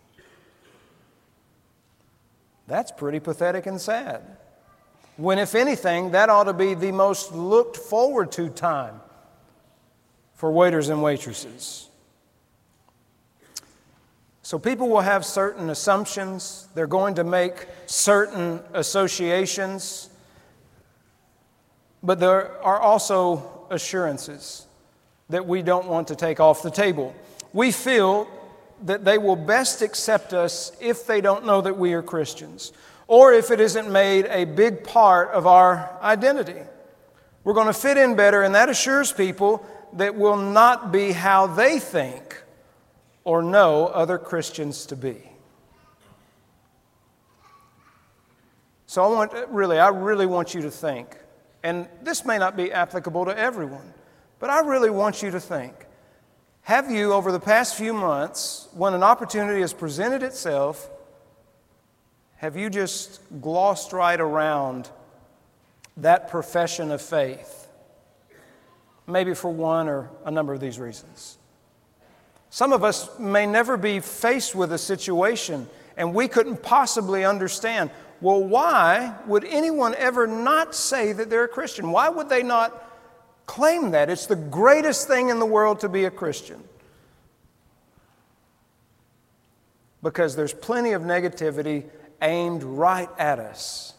That's 2.66 2.94
pretty 2.94 3.20
pathetic 3.20 3.66
and 3.66 3.82
sad. 3.82 4.38
When, 5.18 5.40
if 5.40 5.56
anything, 5.56 6.12
that 6.12 6.30
ought 6.30 6.46
to 6.46 6.54
be 6.54 6.74
the 6.74 6.92
most 6.92 7.32
looked 7.34 7.78
forward 7.78 8.32
to 8.34 8.50
time 8.50 9.00
for 10.34 10.52
waiters 10.52 10.90
and 10.90 11.02
waitresses. 11.02 11.90
So, 14.42 14.60
people 14.60 14.90
will 14.90 15.02
have 15.02 15.26
certain 15.26 15.70
assumptions, 15.70 16.68
they're 16.76 16.86
going 16.86 17.16
to 17.16 17.24
make 17.24 17.68
certain 17.88 18.60
associations, 18.74 20.10
but 22.04 22.20
there 22.20 22.62
are 22.62 22.80
also 22.80 23.66
assurances 23.72 24.68
that 25.30 25.48
we 25.48 25.64
don't 25.64 25.88
want 25.88 26.10
to 26.10 26.16
take 26.16 26.40
off 26.40 26.62
the 26.62 26.70
table. 26.70 27.16
We 27.54 27.72
feel 27.72 28.28
that 28.84 29.04
they 29.06 29.18
will 29.18 29.36
best 29.36 29.82
accept 29.82 30.34
us 30.34 30.72
if 30.80 31.08
they 31.08 31.22
don't 31.22 31.46
know 31.46 31.62
that 31.62 31.78
we 31.78 31.94
are 31.94 32.04
Christians, 32.04 32.74
or 33.08 33.34
if 33.34 33.52
it 33.52 33.60
isn't 33.60 33.92
made 33.92 34.26
a 34.26 34.46
big 34.46 34.84
part 34.84 35.30
of 35.30 35.46
our 35.46 35.98
identity. 36.02 36.62
We're 37.44 37.54
going 37.54 37.68
to 37.68 37.74
fit 37.74 37.98
in 37.98 38.16
better, 38.16 38.42
and 38.42 38.56
that 38.56 38.70
assures 38.70 39.12
people 39.12 39.66
that 39.94 40.16
will 40.16 40.38
not 40.38 40.92
be 40.92 41.12
how 41.12 41.48
they 41.48 41.80
think 41.80 42.42
or 43.24 43.42
know 43.42 43.88
other 43.88 44.18
Christians 44.18 44.86
to 44.88 44.96
be. 44.96 45.22
So 48.88 49.04
I 49.04 49.08
want 49.08 49.34
really, 49.50 49.80
I 49.80 49.90
really 49.90 50.26
want 50.26 50.54
you 50.54 50.62
to 50.62 50.72
think, 50.72 51.18
and 51.64 51.88
this 52.02 52.26
may 52.26 52.38
not 52.38 52.56
be 52.56 52.72
applicable 52.72 53.26
to 53.26 53.38
everyone, 53.38 53.94
but 54.40 54.50
I 54.50 54.62
really 54.62 54.90
want 54.90 55.22
you 55.22 55.32
to 55.32 55.40
think 55.40 55.86
have 56.66 56.90
you, 56.90 57.14
over 57.14 57.32
the 57.32 57.40
past 57.40 57.76
few 57.76 57.94
months, 57.94 58.70
when 58.74 58.96
an 58.96 59.04
opportunity 59.04 59.62
has 59.62 59.72
presented 59.72 60.24
itself, 60.24 60.90
have 62.38 62.56
you 62.56 62.70
just 62.70 63.22
glossed 63.42 63.94
right 63.94 64.20
around 64.20 64.90
that 65.98 66.30
profession 66.30 66.92
of 66.92 67.02
faith? 67.02 67.68
Maybe 69.08 69.34
for 69.34 69.50
one 69.50 69.88
or 69.88 70.10
a 70.26 70.32
number 70.32 70.54
of 70.54 70.60
these 70.60 70.80
reasons. 70.80 71.38
Some 72.50 72.74
of 72.74 72.84
us 72.84 73.20
may 73.20 73.46
never 73.46 73.78
be 73.78 74.00
faced 74.00 74.56
with 74.56 74.72
a 74.72 74.78
situation 74.78 75.68
and 75.98 76.14
we 76.14 76.28
couldn't 76.28 76.62
possibly 76.62 77.24
understand 77.26 77.92
well, 78.22 78.42
why 78.42 79.14
would 79.28 79.44
anyone 79.44 79.94
ever 79.96 80.26
not 80.26 80.74
say 80.74 81.12
that 81.12 81.30
they're 81.30 81.44
a 81.44 81.50
Christian? 81.50 81.92
Why 81.92 82.08
would 82.08 82.30
they 82.30 82.44
not 82.44 82.86
Claim 83.46 83.92
that. 83.92 84.10
It's 84.10 84.26
the 84.26 84.36
greatest 84.36 85.08
thing 85.08 85.30
in 85.30 85.40
the 85.40 85.46
world 85.46 85.82
to 85.82 85.90
be 85.90 86.06
a 86.06 86.12
Christian. 86.12 86.64
Because 90.02 90.36
there's 90.36 90.54
plenty 90.54 90.94
of 90.94 91.04
negativity 91.04 91.86
aimed 92.22 92.64
right 92.64 93.10
at 93.18 93.40
us. 93.40 93.94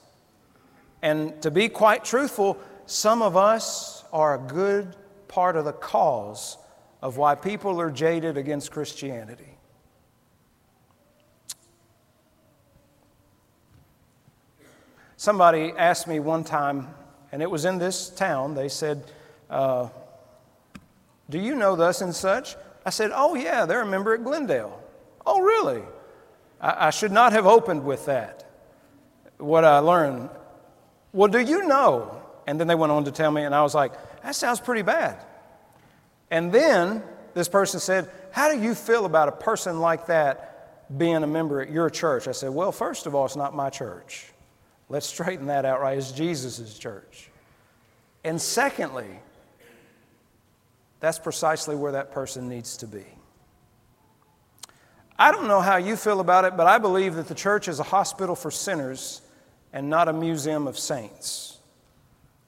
And 1.02 1.40
to 1.42 1.50
be 1.50 1.68
quite 1.68 2.04
truthful, 2.04 2.58
some 2.86 3.22
of 3.22 3.36
us 3.36 4.04
are 4.12 4.34
a 4.34 4.38
good 4.38 4.94
part 5.28 5.56
of 5.56 5.64
the 5.64 5.72
cause 5.72 6.56
of 7.02 7.16
why 7.16 7.34
people 7.34 7.80
are 7.80 7.90
jaded 7.90 8.36
against 8.36 8.70
Christianity. 8.70 9.56
Somebody 15.16 15.72
asked 15.76 16.06
me 16.06 16.20
one 16.20 16.44
time, 16.44 16.88
and 17.32 17.42
it 17.42 17.50
was 17.50 17.64
in 17.64 17.78
this 17.78 18.10
town, 18.10 18.54
they 18.54 18.68
said, 18.68 19.04
uh, 19.48 19.88
Do 21.30 21.38
you 21.38 21.54
know 21.54 21.74
thus 21.74 22.00
and 22.00 22.14
such? 22.14 22.56
I 22.84 22.90
said, 22.90 23.10
Oh, 23.14 23.34
yeah, 23.34 23.66
they're 23.66 23.82
a 23.82 23.86
member 23.86 24.14
at 24.14 24.22
Glendale. 24.22 24.82
Oh, 25.24 25.40
really? 25.40 25.82
I, 26.66 26.90
should 26.90 27.12
not 27.12 27.32
have 27.32 27.46
opened 27.46 27.84
with 27.84 28.06
that. 28.06 28.44
What 29.38 29.64
I 29.64 29.78
learned. 29.78 30.30
Well, 31.12 31.28
do 31.28 31.38
you 31.38 31.66
know? 31.66 32.22
And 32.46 32.58
then 32.58 32.66
they 32.66 32.74
went 32.74 32.92
on 32.92 33.04
to 33.04 33.12
tell 33.12 33.30
me, 33.30 33.42
and 33.42 33.54
I 33.54 33.62
was 33.62 33.74
like, 33.74 33.92
That 34.22 34.34
sounds 34.34 34.60
pretty 34.60 34.82
bad. 34.82 35.24
And 36.30 36.50
then 36.50 37.02
this 37.34 37.48
person 37.48 37.80
said, 37.80 38.10
How 38.32 38.52
do 38.52 38.60
you 38.60 38.74
feel 38.74 39.04
about 39.04 39.28
a 39.28 39.32
person 39.32 39.80
like 39.80 40.06
that 40.06 40.98
being 40.98 41.22
a 41.22 41.26
member 41.26 41.60
at 41.60 41.70
your 41.70 41.90
church? 41.90 42.28
I 42.28 42.32
said, 42.32 42.50
Well, 42.50 42.72
first 42.72 43.06
of 43.06 43.14
all, 43.14 43.26
it's 43.26 43.36
not 43.36 43.54
my 43.54 43.70
church. 43.70 44.26
Let's 44.88 45.06
straighten 45.06 45.46
that 45.46 45.64
out 45.64 45.80
right. 45.80 45.98
It's 45.98 46.12
Jesus' 46.12 46.78
church. 46.78 47.30
And 48.24 48.40
secondly, 48.40 49.20
that's 51.00 51.18
precisely 51.18 51.76
where 51.76 51.92
that 51.92 52.12
person 52.12 52.48
needs 52.48 52.78
to 52.78 52.86
be. 52.86 53.04
I 55.18 55.32
don't 55.32 55.48
know 55.48 55.60
how 55.60 55.76
you 55.76 55.96
feel 55.96 56.20
about 56.20 56.44
it, 56.44 56.56
but 56.56 56.66
I 56.66 56.78
believe 56.78 57.14
that 57.14 57.28
the 57.28 57.34
church 57.34 57.68
is 57.68 57.80
a 57.80 57.84
hospital 57.84 58.36
for 58.36 58.50
sinners 58.50 59.22
and 59.72 59.88
not 59.88 60.08
a 60.08 60.12
museum 60.12 60.66
of 60.66 60.78
saints. 60.78 61.58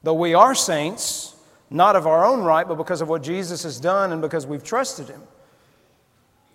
Though 0.03 0.15
we 0.15 0.35
are 0.35 0.55
saints, 0.55 1.35
not 1.71 1.97
of 1.97 2.07
our 2.07 2.25
own 2.25 2.43
right, 2.43 2.67
but 2.67 2.77
because 2.77 3.01
of 3.01 3.09
what 3.09 3.23
Jesus 3.23 3.63
has 3.63 3.81
done 3.81 4.13
and 4.13 4.23
because 4.23 4.47
we've 4.47 4.65
trusted 4.65 5.09
Him. 5.09 5.23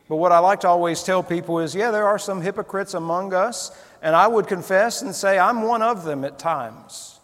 But 0.08 0.18
what 0.18 0.32
I 0.32 0.40
like 0.40 0.60
to 0.62 0.68
always 0.68 1.04
tell 1.04 1.24
people 1.24 1.60
is 1.60 1.74
yeah, 1.74 1.92
there 1.92 2.08
are 2.08 2.20
some 2.20 2.42
hypocrites 2.42 2.94
among 2.94 3.34
us, 3.34 3.72
and 4.02 4.16
I 4.16 4.28
would 4.28 4.48
confess 4.48 5.02
and 5.02 5.16
say 5.16 5.40
I'm 5.40 5.64
one 5.64 5.82
of 5.82 6.04
them 6.04 6.24
at 6.26 6.38
times. 6.38 7.20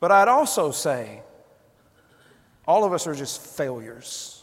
But 0.00 0.12
I'd 0.12 0.28
also 0.28 0.70
say 0.70 1.22
all 2.66 2.84
of 2.84 2.92
us 2.92 3.06
are 3.06 3.14
just 3.14 3.40
failures. 3.40 4.42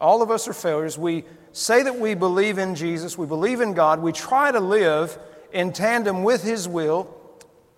All 0.00 0.22
of 0.22 0.30
us 0.30 0.46
are 0.46 0.52
failures. 0.52 0.96
We 0.96 1.24
say 1.58 1.82
that 1.82 1.98
we 1.98 2.14
believe 2.14 2.58
in 2.58 2.74
Jesus, 2.74 3.18
we 3.18 3.26
believe 3.26 3.60
in 3.60 3.74
God, 3.74 4.00
we 4.00 4.12
try 4.12 4.52
to 4.52 4.60
live 4.60 5.18
in 5.52 5.72
tandem 5.72 6.22
with 6.22 6.42
His 6.42 6.68
will, 6.68 7.14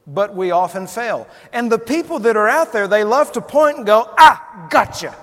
but 0.06 0.34
we 0.34 0.50
often 0.50 0.86
fail. 0.86 1.26
And 1.52 1.70
the 1.70 1.78
people 1.78 2.18
that 2.20 2.36
are 2.36 2.48
out 2.48 2.72
there, 2.72 2.88
they 2.88 3.04
love 3.04 3.32
to 3.32 3.40
point 3.40 3.78
and 3.78 3.86
go, 3.86 4.12
ah, 4.18 4.68
gotcha. 4.70 5.14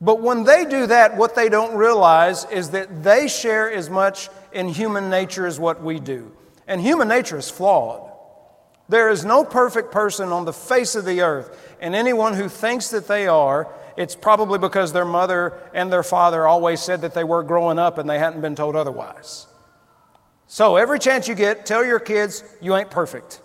But 0.00 0.20
when 0.20 0.44
they 0.44 0.64
do 0.64 0.86
that, 0.86 1.16
what 1.16 1.34
they 1.34 1.48
don't 1.48 1.76
realize 1.76 2.46
is 2.46 2.70
that 2.70 3.02
they 3.02 3.28
share 3.28 3.70
as 3.70 3.90
much 3.90 4.28
in 4.52 4.68
human 4.68 5.10
nature 5.10 5.46
as 5.46 5.60
what 5.60 5.82
we 5.82 6.00
do. 6.00 6.32
And 6.66 6.80
human 6.80 7.08
nature 7.08 7.38
is 7.38 7.50
flawed. 7.50 8.10
There 8.88 9.10
is 9.10 9.24
no 9.24 9.44
perfect 9.44 9.92
person 9.92 10.30
on 10.30 10.44
the 10.44 10.52
face 10.52 10.94
of 10.94 11.04
the 11.04 11.20
earth, 11.20 11.76
and 11.80 11.94
anyone 11.94 12.34
who 12.34 12.48
thinks 12.48 12.90
that 12.90 13.06
they 13.06 13.28
are, 13.28 13.68
it's 14.00 14.16
probably 14.16 14.58
because 14.58 14.94
their 14.94 15.04
mother 15.04 15.60
and 15.74 15.92
their 15.92 16.02
father 16.02 16.46
always 16.46 16.80
said 16.80 17.02
that 17.02 17.12
they 17.12 17.22
were 17.22 17.42
growing 17.42 17.78
up 17.78 17.98
and 17.98 18.08
they 18.08 18.18
hadn't 18.18 18.40
been 18.40 18.56
told 18.56 18.74
otherwise. 18.74 19.46
So, 20.46 20.76
every 20.76 20.98
chance 20.98 21.28
you 21.28 21.34
get, 21.34 21.66
tell 21.66 21.84
your 21.84 22.00
kids 22.00 22.42
you 22.62 22.74
ain't 22.74 22.90
perfect. 22.90 23.42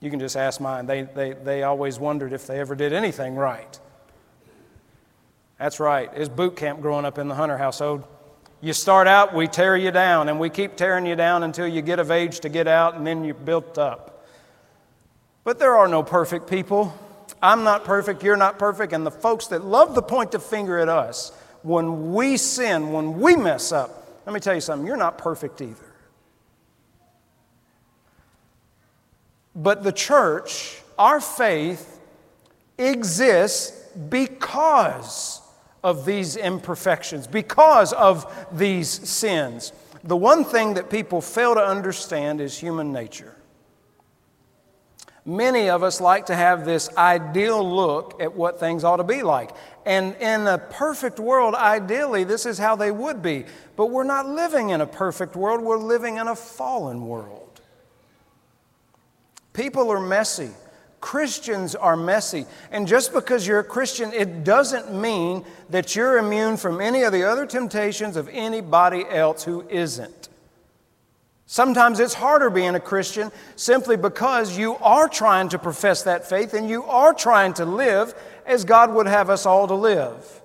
You 0.00 0.10
can 0.10 0.20
just 0.20 0.36
ask 0.36 0.60
mine. 0.60 0.84
They, 0.84 1.02
they, 1.02 1.32
they 1.32 1.62
always 1.62 1.98
wondered 1.98 2.34
if 2.34 2.46
they 2.46 2.60
ever 2.60 2.74
did 2.74 2.92
anything 2.92 3.36
right. 3.36 3.80
That's 5.58 5.80
right. 5.80 6.10
It's 6.14 6.28
boot 6.28 6.56
camp 6.56 6.82
growing 6.82 7.06
up 7.06 7.16
in 7.16 7.26
the 7.26 7.34
Hunter 7.34 7.56
household. 7.56 8.04
You 8.60 8.74
start 8.74 9.06
out, 9.06 9.34
we 9.34 9.48
tear 9.48 9.78
you 9.78 9.92
down, 9.92 10.28
and 10.28 10.38
we 10.38 10.50
keep 10.50 10.76
tearing 10.76 11.06
you 11.06 11.16
down 11.16 11.42
until 11.42 11.66
you 11.66 11.80
get 11.80 12.00
of 12.00 12.10
age 12.10 12.40
to 12.40 12.50
get 12.50 12.68
out, 12.68 12.96
and 12.96 13.06
then 13.06 13.24
you're 13.24 13.34
built 13.34 13.78
up. 13.78 14.07
But 15.48 15.58
there 15.58 15.78
are 15.78 15.88
no 15.88 16.02
perfect 16.02 16.46
people. 16.50 16.94
I'm 17.40 17.64
not 17.64 17.82
perfect, 17.82 18.22
you're 18.22 18.36
not 18.36 18.58
perfect, 18.58 18.92
and 18.92 19.06
the 19.06 19.10
folks 19.10 19.46
that 19.46 19.64
love 19.64 19.94
to 19.94 20.02
point 20.02 20.32
the 20.32 20.38
finger 20.38 20.78
at 20.78 20.90
us 20.90 21.32
when 21.62 22.12
we 22.12 22.36
sin, 22.36 22.92
when 22.92 23.18
we 23.18 23.34
mess 23.34 23.72
up, 23.72 24.20
let 24.26 24.34
me 24.34 24.40
tell 24.40 24.54
you 24.54 24.60
something, 24.60 24.86
you're 24.86 24.98
not 24.98 25.16
perfect 25.16 25.62
either. 25.62 25.94
But 29.54 29.84
the 29.84 29.90
church, 29.90 30.82
our 30.98 31.18
faith, 31.18 31.98
exists 32.76 33.88
because 33.96 35.40
of 35.82 36.04
these 36.04 36.36
imperfections, 36.36 37.26
because 37.26 37.94
of 37.94 38.30
these 38.52 38.90
sins. 38.90 39.72
The 40.04 40.14
one 40.14 40.44
thing 40.44 40.74
that 40.74 40.90
people 40.90 41.22
fail 41.22 41.54
to 41.54 41.64
understand 41.64 42.42
is 42.42 42.58
human 42.58 42.92
nature. 42.92 43.34
Many 45.28 45.68
of 45.68 45.82
us 45.82 46.00
like 46.00 46.24
to 46.26 46.34
have 46.34 46.64
this 46.64 46.88
ideal 46.96 47.62
look 47.62 48.18
at 48.18 48.34
what 48.34 48.58
things 48.58 48.82
ought 48.82 48.96
to 48.96 49.04
be 49.04 49.22
like. 49.22 49.50
And 49.84 50.16
in 50.16 50.46
a 50.46 50.56
perfect 50.56 51.20
world, 51.20 51.54
ideally, 51.54 52.24
this 52.24 52.46
is 52.46 52.56
how 52.56 52.76
they 52.76 52.90
would 52.90 53.20
be. 53.20 53.44
But 53.76 53.90
we're 53.90 54.04
not 54.04 54.26
living 54.26 54.70
in 54.70 54.80
a 54.80 54.86
perfect 54.86 55.36
world, 55.36 55.60
we're 55.60 55.76
living 55.76 56.16
in 56.16 56.28
a 56.28 56.34
fallen 56.34 57.06
world. 57.06 57.60
People 59.52 59.90
are 59.90 60.00
messy. 60.00 60.48
Christians 61.02 61.74
are 61.74 61.94
messy. 61.94 62.46
And 62.70 62.88
just 62.88 63.12
because 63.12 63.46
you're 63.46 63.58
a 63.58 63.64
Christian, 63.64 64.14
it 64.14 64.44
doesn't 64.44 64.98
mean 64.98 65.44
that 65.68 65.94
you're 65.94 66.16
immune 66.16 66.56
from 66.56 66.80
any 66.80 67.02
of 67.02 67.12
the 67.12 67.24
other 67.24 67.44
temptations 67.44 68.16
of 68.16 68.30
anybody 68.32 69.04
else 69.06 69.44
who 69.44 69.68
isn't. 69.68 70.27
Sometimes 71.50 71.98
it's 71.98 72.12
harder 72.12 72.50
being 72.50 72.74
a 72.74 72.80
Christian 72.80 73.32
simply 73.56 73.96
because 73.96 74.58
you 74.58 74.76
are 74.76 75.08
trying 75.08 75.48
to 75.48 75.58
profess 75.58 76.02
that 76.02 76.28
faith 76.28 76.52
and 76.52 76.68
you 76.68 76.84
are 76.84 77.14
trying 77.14 77.54
to 77.54 77.64
live 77.64 78.14
as 78.44 78.66
God 78.66 78.92
would 78.92 79.06
have 79.06 79.30
us 79.30 79.46
all 79.46 79.66
to 79.66 79.74
live. 79.74 80.42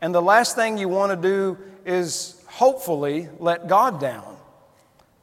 And 0.00 0.14
the 0.14 0.22
last 0.22 0.54
thing 0.54 0.78
you 0.78 0.88
want 0.88 1.10
to 1.10 1.16
do 1.16 1.58
is 1.84 2.40
hopefully 2.46 3.28
let 3.40 3.66
God 3.66 4.00
down. 4.00 4.36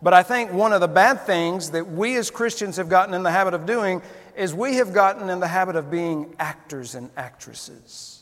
But 0.02 0.14
I 0.14 0.22
think 0.22 0.52
one 0.52 0.74
of 0.74 0.82
the 0.82 0.90
bad 0.90 1.22
things 1.22 1.72
that 1.72 1.90
we 1.90 2.18
as 2.18 2.30
Christians 2.30 2.76
have 2.76 2.90
gotten 2.90 3.14
in 3.14 3.24
the 3.24 3.32
habit 3.32 3.54
of 3.54 3.66
doing 3.66 4.02
is 4.36 4.54
we 4.54 4.76
have 4.76 4.92
gotten 4.92 5.30
in 5.30 5.40
the 5.40 5.48
habit 5.48 5.78
of 5.78 5.90
being 5.90 6.36
actors 6.40 6.94
and 6.94 7.10
actresses. 7.16 8.22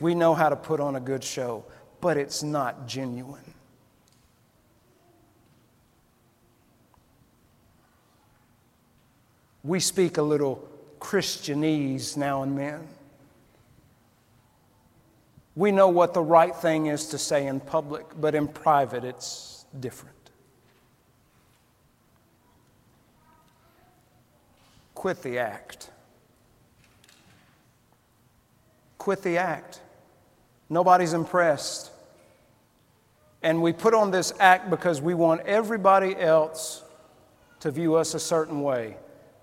We 0.00 0.14
know 0.14 0.32
how 0.32 0.48
to 0.48 0.56
put 0.56 0.80
on 0.80 0.96
a 0.96 1.00
good 1.00 1.22
show, 1.22 1.66
but 2.00 2.16
it's 2.16 2.42
not 2.42 2.88
genuine. 2.88 3.53
We 9.64 9.80
speak 9.80 10.18
a 10.18 10.22
little 10.22 10.68
Christianese 11.00 12.16
now 12.16 12.42
and 12.42 12.56
then. 12.56 12.86
We 15.56 15.72
know 15.72 15.88
what 15.88 16.14
the 16.14 16.22
right 16.22 16.54
thing 16.54 16.86
is 16.86 17.06
to 17.08 17.18
say 17.18 17.46
in 17.46 17.60
public, 17.60 18.06
but 18.20 18.34
in 18.34 18.46
private 18.46 19.04
it's 19.04 19.64
different. 19.80 20.14
Quit 24.94 25.22
the 25.22 25.38
act. 25.38 25.90
Quit 28.98 29.22
the 29.22 29.38
act. 29.38 29.80
Nobody's 30.68 31.12
impressed. 31.12 31.90
And 33.42 33.62
we 33.62 33.72
put 33.72 33.94
on 33.94 34.10
this 34.10 34.32
act 34.40 34.70
because 34.70 35.00
we 35.00 35.14
want 35.14 35.42
everybody 35.42 36.16
else 36.16 36.82
to 37.60 37.70
view 37.70 37.94
us 37.94 38.14
a 38.14 38.20
certain 38.20 38.62
way 38.62 38.96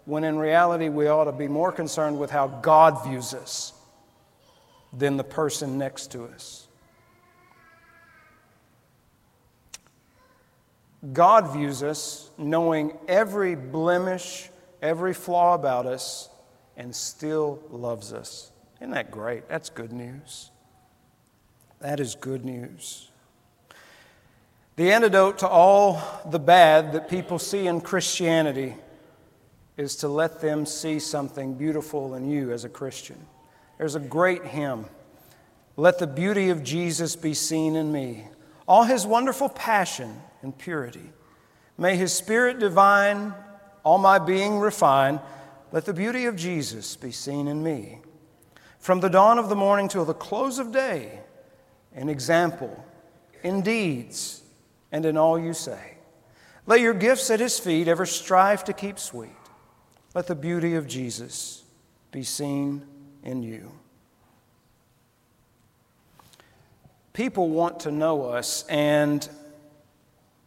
when 0.05 0.23
in 0.23 0.37
reality 0.37 0.89
we 0.89 1.07
ought 1.07 1.25
to 1.25 1.31
be 1.31 1.47
more 1.47 1.71
concerned 1.71 2.19
with 2.19 2.31
how 2.31 2.47
God 2.47 3.05
views 3.05 3.33
us 3.33 3.73
than 4.93 5.17
the 5.17 5.23
person 5.23 5.77
next 5.77 6.11
to 6.11 6.25
us. 6.25 6.67
God 11.13 11.53
views 11.53 11.81
us 11.81 12.29
knowing 12.37 12.97
every 13.07 13.55
blemish, 13.55 14.49
every 14.81 15.13
flaw 15.13 15.55
about 15.55 15.85
us, 15.85 16.29
and 16.77 16.95
still 16.95 17.59
loves 17.71 18.13
us. 18.13 18.51
Isn't 18.79 18.91
that 18.91 19.11
great? 19.11 19.47
That's 19.47 19.69
good 19.69 19.91
news. 19.91 20.51
That 21.79 21.99
is 21.99 22.15
good 22.15 22.45
news. 22.45 23.09
The 24.75 24.91
antidote 24.91 25.39
to 25.39 25.47
all 25.47 26.01
the 26.29 26.39
bad 26.39 26.93
that 26.93 27.09
people 27.09 27.39
see 27.39 27.67
in 27.67 27.81
Christianity 27.81 28.75
is 29.77 29.95
to 29.97 30.07
let 30.07 30.41
them 30.41 30.65
see 30.65 30.99
something 30.99 31.53
beautiful 31.53 32.15
in 32.15 32.29
you 32.29 32.51
as 32.51 32.65
a 32.65 32.69
Christian. 32.69 33.17
There's 33.77 33.95
a 33.95 33.99
great 33.99 34.45
hymn 34.45 34.85
Let 35.77 35.99
the 35.99 36.07
beauty 36.07 36.49
of 36.49 36.63
Jesus 36.63 37.15
be 37.15 37.33
seen 37.33 37.75
in 37.75 37.91
me, 37.91 38.27
all 38.67 38.83
his 38.83 39.07
wonderful 39.07 39.49
passion 39.49 40.21
and 40.41 40.55
purity. 40.57 41.11
May 41.77 41.95
his 41.95 42.13
spirit 42.13 42.59
divine, 42.59 43.33
all 43.83 43.97
my 43.97 44.19
being 44.19 44.59
refine. 44.59 45.19
Let 45.71 45.85
the 45.85 45.93
beauty 45.93 46.25
of 46.25 46.35
Jesus 46.35 46.95
be 46.95 47.11
seen 47.11 47.47
in 47.47 47.63
me. 47.63 47.99
From 48.79 48.99
the 48.99 49.09
dawn 49.09 49.39
of 49.39 49.49
the 49.49 49.55
morning 49.55 49.87
till 49.87 50.05
the 50.05 50.13
close 50.13 50.59
of 50.59 50.71
day, 50.71 51.21
an 51.95 52.09
example 52.09 52.85
in 53.43 53.61
deeds 53.61 54.43
and 54.91 55.05
in 55.05 55.17
all 55.17 55.39
you 55.39 55.53
say. 55.53 55.97
Let 56.67 56.81
your 56.81 56.93
gifts 56.93 57.31
at 57.31 57.39
his 57.39 57.57
feet 57.57 57.87
ever 57.87 58.05
strive 58.05 58.63
to 58.65 58.73
keep 58.73 58.99
sweet. 58.99 59.31
Let 60.13 60.27
the 60.27 60.35
beauty 60.35 60.75
of 60.75 60.87
Jesus 60.87 61.63
be 62.11 62.23
seen 62.23 62.85
in 63.23 63.43
you. 63.43 63.71
People 67.13 67.49
want 67.49 67.81
to 67.81 67.91
know 67.91 68.23
us, 68.25 68.65
and 68.67 69.27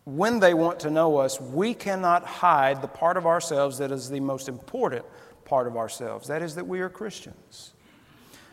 when 0.05 0.41
they 0.41 0.53
want 0.53 0.81
to 0.81 0.91
know 0.91 1.17
us, 1.17 1.41
we 1.41 1.73
cannot 1.73 2.25
hide 2.25 2.83
the 2.83 2.89
part 2.89 3.17
of 3.17 3.27
ourselves 3.27 3.79
that 3.79 3.91
is 3.91 4.11
the 4.11 4.21
most 4.21 4.49
important 4.49 5.05
part 5.45 5.67
of 5.67 5.77
ourselves 5.77 6.29
that 6.29 6.43
is, 6.43 6.55
that 6.55 6.67
we 6.67 6.81
are 6.81 6.89
Christians. 6.89 7.73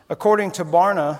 According 0.10 0.52
to 0.52 0.66
Barna, 0.66 1.20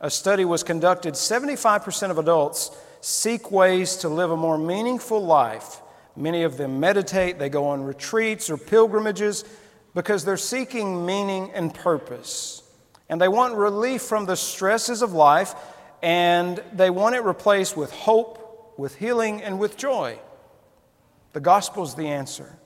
a 0.00 0.10
study 0.10 0.44
was 0.44 0.62
conducted 0.62 1.14
75% 1.14 2.10
of 2.10 2.18
adults 2.18 2.76
seek 3.00 3.50
ways 3.50 3.96
to 3.96 4.08
live 4.08 4.30
a 4.30 4.36
more 4.36 4.58
meaningful 4.58 5.24
life 5.24 5.80
Many 6.16 6.42
of 6.42 6.56
them 6.56 6.80
meditate, 6.80 7.38
they 7.38 7.48
go 7.48 7.68
on 7.68 7.84
retreats 7.84 8.50
or 8.50 8.56
pilgrimages 8.56 9.44
because 9.94 10.24
they're 10.24 10.36
seeking 10.36 11.06
meaning 11.06 11.50
and 11.52 11.74
purpose. 11.74 12.62
And 13.08 13.20
they 13.20 13.28
want 13.28 13.54
relief 13.54 14.02
from 14.02 14.26
the 14.26 14.36
stresses 14.36 15.02
of 15.02 15.12
life, 15.12 15.54
and 16.02 16.62
they 16.72 16.90
want 16.90 17.14
it 17.14 17.22
replaced 17.24 17.76
with 17.76 17.90
hope, 17.92 18.74
with 18.78 18.96
healing, 18.96 19.42
and 19.42 19.58
with 19.58 19.76
joy. 19.76 20.18
The 21.32 21.40
gospel 21.40 21.82
is 21.82 21.94
the 21.94 22.08
answer. 22.08 22.58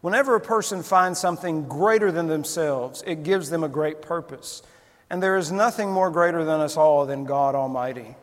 Whenever 0.00 0.34
a 0.34 0.40
person 0.40 0.82
finds 0.82 1.18
something 1.18 1.68
greater 1.68 2.12
than 2.12 2.28
themselves, 2.28 3.02
it 3.06 3.24
gives 3.24 3.50
them 3.50 3.64
a 3.64 3.68
great 3.68 4.00
purpose. 4.00 4.62
And 5.10 5.22
there 5.22 5.36
is 5.36 5.50
nothing 5.50 5.90
more 5.90 6.10
greater 6.10 6.44
than 6.44 6.60
us 6.60 6.76
all 6.76 7.04
than 7.06 7.24
God 7.24 7.54
Almighty. 7.54 8.14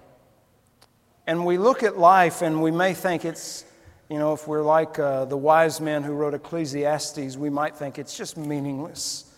And 1.28 1.46
we 1.46 1.58
look 1.58 1.84
at 1.84 1.98
life 1.98 2.42
and 2.42 2.62
we 2.62 2.72
may 2.72 2.94
think 2.94 3.26
it's, 3.26 3.66
you 4.10 4.20
know, 4.20 4.34
if 4.34 4.48
we're 4.48 4.62
like 4.62 5.00
uh, 5.00 5.26
the 5.26 5.38
wise 5.38 5.82
men 5.82 6.04
who 6.04 6.14
wrote 6.14 6.34
Ecclesiastes, 6.34 7.38
we 7.38 7.50
might 7.50 7.76
think 7.76 7.98
it's 7.98 8.16
just 8.16 8.38
meaningless. 8.38 9.32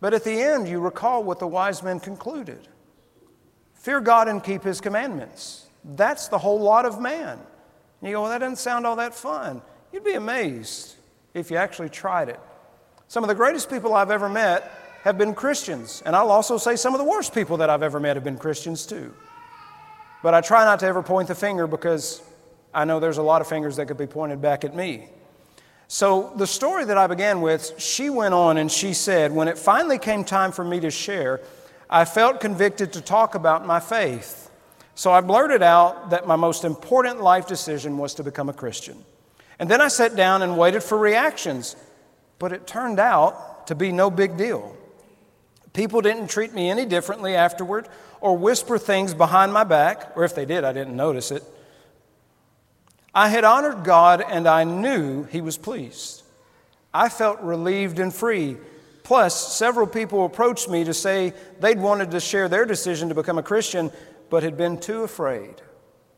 But 0.00 0.12
at 0.12 0.24
the 0.24 0.42
end, 0.42 0.68
you 0.68 0.80
recall 0.80 1.24
what 1.24 1.38
the 1.38 1.46
wise 1.46 1.82
men 1.82 2.00
concluded 2.00 2.68
Fear 3.74 4.00
God 4.00 4.28
and 4.28 4.42
keep 4.42 4.62
his 4.62 4.80
commandments. 4.80 5.66
That's 5.84 6.28
the 6.28 6.38
whole 6.38 6.58
lot 6.58 6.86
of 6.86 7.00
man. 7.02 7.38
And 7.38 8.08
you 8.08 8.12
go, 8.16 8.22
well, 8.22 8.30
that 8.30 8.38
doesn't 8.38 8.56
sound 8.56 8.86
all 8.86 8.96
that 8.96 9.14
fun. 9.14 9.60
You'd 9.92 10.04
be 10.04 10.14
amazed 10.14 10.94
if 11.34 11.50
you 11.50 11.58
actually 11.58 11.90
tried 11.90 12.30
it. 12.30 12.40
Some 13.08 13.22
of 13.22 13.28
the 13.28 13.34
greatest 13.34 13.68
people 13.68 13.92
I've 13.92 14.10
ever 14.10 14.28
met 14.28 14.70
have 15.02 15.18
been 15.18 15.34
Christians. 15.34 16.02
And 16.06 16.16
I'll 16.16 16.30
also 16.30 16.56
say 16.56 16.76
some 16.76 16.94
of 16.94 16.98
the 16.98 17.04
worst 17.04 17.34
people 17.34 17.58
that 17.58 17.68
I've 17.68 17.82
ever 17.82 18.00
met 18.00 18.16
have 18.16 18.24
been 18.24 18.38
Christians 18.38 18.86
too. 18.86 19.14
But 20.24 20.32
I 20.32 20.40
try 20.40 20.64
not 20.64 20.80
to 20.80 20.86
ever 20.86 21.02
point 21.02 21.28
the 21.28 21.34
finger 21.34 21.66
because 21.66 22.22
I 22.72 22.86
know 22.86 22.98
there's 22.98 23.18
a 23.18 23.22
lot 23.22 23.42
of 23.42 23.46
fingers 23.46 23.76
that 23.76 23.88
could 23.88 23.98
be 23.98 24.06
pointed 24.06 24.40
back 24.40 24.64
at 24.64 24.74
me. 24.74 25.10
So, 25.86 26.32
the 26.36 26.46
story 26.46 26.86
that 26.86 26.96
I 26.96 27.06
began 27.06 27.42
with, 27.42 27.78
she 27.78 28.08
went 28.08 28.32
on 28.32 28.56
and 28.56 28.72
she 28.72 28.94
said, 28.94 29.32
When 29.32 29.48
it 29.48 29.58
finally 29.58 29.98
came 29.98 30.24
time 30.24 30.50
for 30.50 30.64
me 30.64 30.80
to 30.80 30.90
share, 30.90 31.42
I 31.90 32.06
felt 32.06 32.40
convicted 32.40 32.94
to 32.94 33.02
talk 33.02 33.34
about 33.34 33.66
my 33.66 33.80
faith. 33.80 34.50
So, 34.94 35.12
I 35.12 35.20
blurted 35.20 35.62
out 35.62 36.08
that 36.08 36.26
my 36.26 36.36
most 36.36 36.64
important 36.64 37.20
life 37.20 37.46
decision 37.46 37.98
was 37.98 38.14
to 38.14 38.22
become 38.22 38.48
a 38.48 38.54
Christian. 38.54 39.04
And 39.58 39.68
then 39.68 39.82
I 39.82 39.88
sat 39.88 40.16
down 40.16 40.40
and 40.40 40.56
waited 40.56 40.82
for 40.82 40.96
reactions, 40.96 41.76
but 42.38 42.50
it 42.50 42.66
turned 42.66 42.98
out 42.98 43.66
to 43.66 43.74
be 43.74 43.92
no 43.92 44.10
big 44.10 44.38
deal. 44.38 44.74
People 45.74 46.00
didn't 46.00 46.28
treat 46.28 46.54
me 46.54 46.70
any 46.70 46.86
differently 46.86 47.34
afterward 47.34 47.88
or 48.22 48.38
whisper 48.38 48.78
things 48.78 49.12
behind 49.12 49.52
my 49.52 49.64
back, 49.64 50.16
or 50.16 50.24
if 50.24 50.34
they 50.34 50.46
did, 50.46 50.64
I 50.64 50.72
didn't 50.72 50.96
notice 50.96 51.30
it. 51.30 51.42
I 53.14 53.28
had 53.28 53.44
honored 53.44 53.84
God 53.84 54.24
and 54.26 54.46
I 54.46 54.64
knew 54.64 55.24
He 55.24 55.42
was 55.42 55.58
pleased. 55.58 56.22
I 56.94 57.08
felt 57.08 57.40
relieved 57.42 57.98
and 57.98 58.14
free. 58.14 58.56
Plus, 59.02 59.54
several 59.54 59.86
people 59.86 60.24
approached 60.24 60.68
me 60.68 60.84
to 60.84 60.94
say 60.94 61.34
they'd 61.60 61.78
wanted 61.78 62.12
to 62.12 62.20
share 62.20 62.48
their 62.48 62.64
decision 62.64 63.10
to 63.10 63.14
become 63.14 63.36
a 63.36 63.42
Christian, 63.42 63.90
but 64.30 64.42
had 64.42 64.56
been 64.56 64.78
too 64.78 65.02
afraid. 65.02 65.60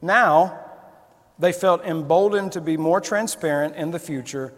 Now, 0.01 0.61
They 1.39 1.53
felt 1.53 1.85
emboldened 1.85 2.53
to 2.53 2.61
be 2.61 2.77
more 2.77 3.01
transparent 3.01 3.77
in 3.77 3.91
the 3.91 3.99
future, 3.99 4.55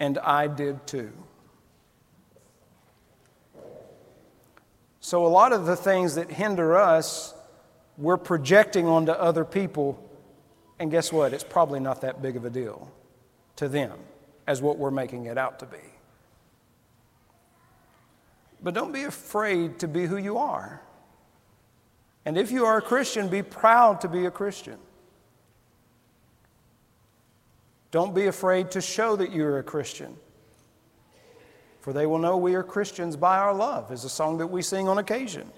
and 0.00 0.18
I 0.18 0.46
did 0.46 0.86
too. 0.86 1.12
So, 5.04 5.26
a 5.26 5.28
lot 5.28 5.52
of 5.52 5.66
the 5.66 5.74
things 5.74 6.14
that 6.14 6.30
hinder 6.30 6.76
us, 6.76 7.34
we're 7.98 8.16
projecting 8.16 8.86
onto 8.86 9.10
other 9.10 9.44
people, 9.44 10.00
and 10.78 10.92
guess 10.92 11.12
what? 11.12 11.32
It's 11.32 11.44
probably 11.44 11.80
not 11.80 12.02
that 12.02 12.22
big 12.22 12.36
of 12.36 12.44
a 12.44 12.50
deal 12.50 12.88
to 13.56 13.68
them 13.68 13.98
as 14.46 14.62
what 14.62 14.78
we're 14.78 14.92
making 14.92 15.26
it 15.26 15.36
out 15.36 15.58
to 15.58 15.66
be. 15.66 15.76
But 18.62 18.74
don't 18.74 18.92
be 18.92 19.02
afraid 19.02 19.80
to 19.80 19.88
be 19.88 20.06
who 20.06 20.16
you 20.16 20.38
are. 20.38 20.80
And 22.24 22.38
if 22.38 22.52
you 22.52 22.64
are 22.66 22.78
a 22.78 22.82
Christian, 22.82 23.26
be 23.26 23.42
proud 23.42 24.02
to 24.02 24.08
be 24.08 24.26
a 24.26 24.30
Christian. 24.30 24.78
Don't 27.90 28.14
be 28.14 28.28
afraid 28.28 28.70
to 28.70 28.80
show 28.80 29.16
that 29.16 29.32
you're 29.32 29.58
a 29.58 29.64
Christian. 29.64 30.16
For 31.82 31.92
they 31.92 32.06
will 32.06 32.18
know 32.18 32.36
we 32.36 32.54
are 32.54 32.62
Christians 32.62 33.16
by 33.16 33.38
our 33.38 33.52
love, 33.52 33.90
is 33.90 34.04
a 34.04 34.08
song 34.08 34.38
that 34.38 34.46
we 34.46 34.62
sing 34.62 34.86
on 34.86 34.98
occasion. 34.98 35.50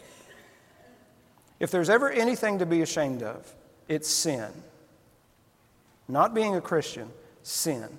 If 1.61 1.71
there's 1.71 1.91
ever 1.91 2.11
anything 2.11 2.61
to 2.61 2.67
be 2.67 2.81
ashamed 2.81 3.23
of, 3.23 3.55
it's 3.89 4.09
sin. 4.09 4.51
Not 6.09 6.35
being 6.35 6.57
a 6.57 6.63
Christian, 6.63 7.11
sin. 7.43 7.99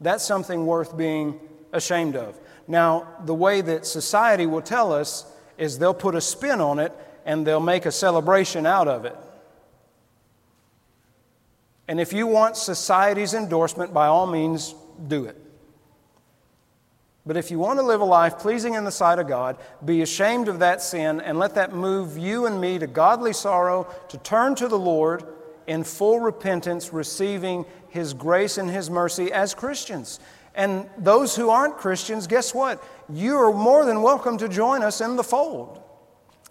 That's 0.00 0.24
something 0.24 0.66
worth 0.66 0.96
being 0.96 1.38
ashamed 1.72 2.16
of. 2.16 2.36
Now, 2.66 3.06
the 3.24 3.34
way 3.34 3.60
that 3.60 3.86
society 3.86 4.46
will 4.46 4.62
tell 4.62 4.92
us 4.92 5.24
is 5.56 5.78
they'll 5.78 5.94
put 5.94 6.16
a 6.16 6.20
spin 6.20 6.60
on 6.60 6.80
it 6.80 6.92
and 7.24 7.46
they'll 7.46 7.60
make 7.60 7.86
a 7.86 7.92
celebration 7.92 8.66
out 8.66 8.88
of 8.88 9.04
it. 9.04 9.16
And 11.86 12.00
if 12.00 12.12
you 12.12 12.26
want 12.26 12.56
society's 12.56 13.34
endorsement, 13.34 13.94
by 13.94 14.08
all 14.08 14.26
means, 14.26 14.74
do 15.06 15.26
it. 15.26 15.43
But 17.26 17.38
if 17.38 17.50
you 17.50 17.58
want 17.58 17.78
to 17.78 17.84
live 17.84 18.02
a 18.02 18.04
life 18.04 18.38
pleasing 18.38 18.74
in 18.74 18.84
the 18.84 18.90
sight 18.90 19.18
of 19.18 19.26
God, 19.28 19.56
be 19.82 20.02
ashamed 20.02 20.48
of 20.48 20.58
that 20.58 20.82
sin 20.82 21.22
and 21.22 21.38
let 21.38 21.54
that 21.54 21.74
move 21.74 22.18
you 22.18 22.44
and 22.44 22.60
me 22.60 22.78
to 22.78 22.86
godly 22.86 23.32
sorrow, 23.32 23.86
to 24.08 24.18
turn 24.18 24.54
to 24.56 24.68
the 24.68 24.78
Lord 24.78 25.24
in 25.66 25.84
full 25.84 26.20
repentance, 26.20 26.92
receiving 26.92 27.64
His 27.88 28.12
grace 28.12 28.58
and 28.58 28.70
His 28.70 28.90
mercy 28.90 29.32
as 29.32 29.54
Christians. 29.54 30.20
And 30.54 30.86
those 30.98 31.34
who 31.34 31.48
aren't 31.48 31.78
Christians, 31.78 32.26
guess 32.26 32.54
what? 32.54 32.84
You 33.08 33.36
are 33.38 33.52
more 33.52 33.86
than 33.86 34.02
welcome 34.02 34.36
to 34.38 34.48
join 34.48 34.82
us 34.82 35.00
in 35.00 35.16
the 35.16 35.24
fold. 35.24 35.82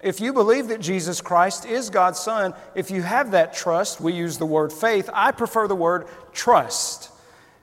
If 0.02 0.20
you 0.20 0.34
believe 0.34 0.68
that 0.68 0.82
Jesus 0.82 1.22
Christ 1.22 1.66
is 1.66 1.90
God's 1.90 2.20
Son, 2.20 2.54
if 2.76 2.92
you 2.92 3.04
have 3.04 3.32
that 3.32 3.54
trust, 3.54 4.02
we 4.02 4.12
use 4.12 4.38
the 4.38 4.46
word 4.46 4.74
faith, 4.74 5.10
I 5.14 5.32
prefer 5.32 5.68
the 5.68 5.76
word 5.76 6.08
trust. 6.34 7.12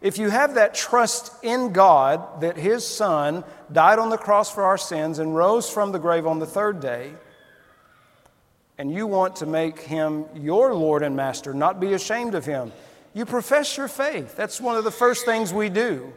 If 0.01 0.17
you 0.17 0.31
have 0.31 0.55
that 0.55 0.75
trust 0.75 1.33
in 1.45 1.73
God 1.73 2.41
that 2.41 2.57
His 2.57 2.87
Son 2.87 3.45
died 3.71 3.99
on 3.99 4.09
the 4.09 4.17
cross 4.17 4.53
for 4.53 4.65
our 4.65 4.79
sins 4.79 5.19
and 5.19 5.37
rose 5.37 5.69
from 5.69 5.93
the 5.93 5.99
grave 5.99 6.27
on 6.27 6.39
the 6.39 6.47
third 6.47 6.81
day, 6.81 7.13
and 8.79 8.91
you 8.91 9.07
want 9.07 9.37
to 9.37 9.47
make 9.47 9.81
Him 9.81 10.25
your 10.35 10.75
Lord 10.75 11.03
and 11.03 11.15
Master, 11.15 11.53
not 11.53 11.81
be 11.81 11.93
ashamed 11.93 12.35
of 12.35 12.47
Him, 12.47 12.73
you 13.13 13.27
profess 13.27 13.77
your 13.77 13.89
faith. 13.89 14.37
That's 14.37 14.61
one 14.61 14.77
of 14.77 14.85
the 14.85 14.91
first 14.91 15.27
things 15.27 15.53
we 15.53 15.69
do. 15.69 16.13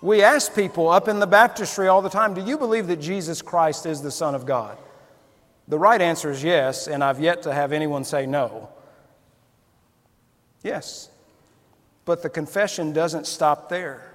We 0.00 0.22
ask 0.22 0.54
people 0.54 0.88
up 0.88 1.08
in 1.08 1.18
the 1.18 1.26
baptistry 1.26 1.88
all 1.88 2.02
the 2.02 2.08
time, 2.08 2.34
Do 2.34 2.42
you 2.42 2.56
believe 2.56 2.86
that 2.86 3.00
Jesus 3.00 3.42
Christ 3.42 3.86
is 3.86 4.02
the 4.02 4.10
Son 4.10 4.34
of 4.34 4.46
God? 4.46 4.78
The 5.66 5.78
right 5.78 6.00
answer 6.00 6.30
is 6.30 6.42
yes, 6.42 6.86
and 6.86 7.02
I've 7.02 7.20
yet 7.20 7.42
to 7.42 7.52
have 7.52 7.72
anyone 7.72 8.04
say 8.04 8.26
no. 8.26 8.68
Yes. 10.62 11.10
But 12.04 12.22
the 12.22 12.30
confession 12.30 12.92
doesn't 12.92 13.26
stop 13.26 13.68
there. 13.68 14.14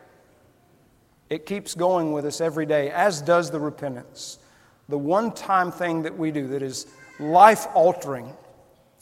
It 1.29 1.45
keeps 1.45 1.73
going 1.73 2.11
with 2.11 2.25
us 2.25 2.41
every 2.41 2.65
day, 2.65 2.91
as 2.91 3.21
does 3.21 3.51
the 3.51 3.59
repentance. 3.59 4.39
The 4.89 4.97
one 4.97 5.31
time 5.31 5.71
thing 5.71 6.03
that 6.03 6.17
we 6.17 6.31
do 6.31 6.47
that 6.49 6.61
is 6.61 6.87
life 7.19 7.67
altering 7.73 8.31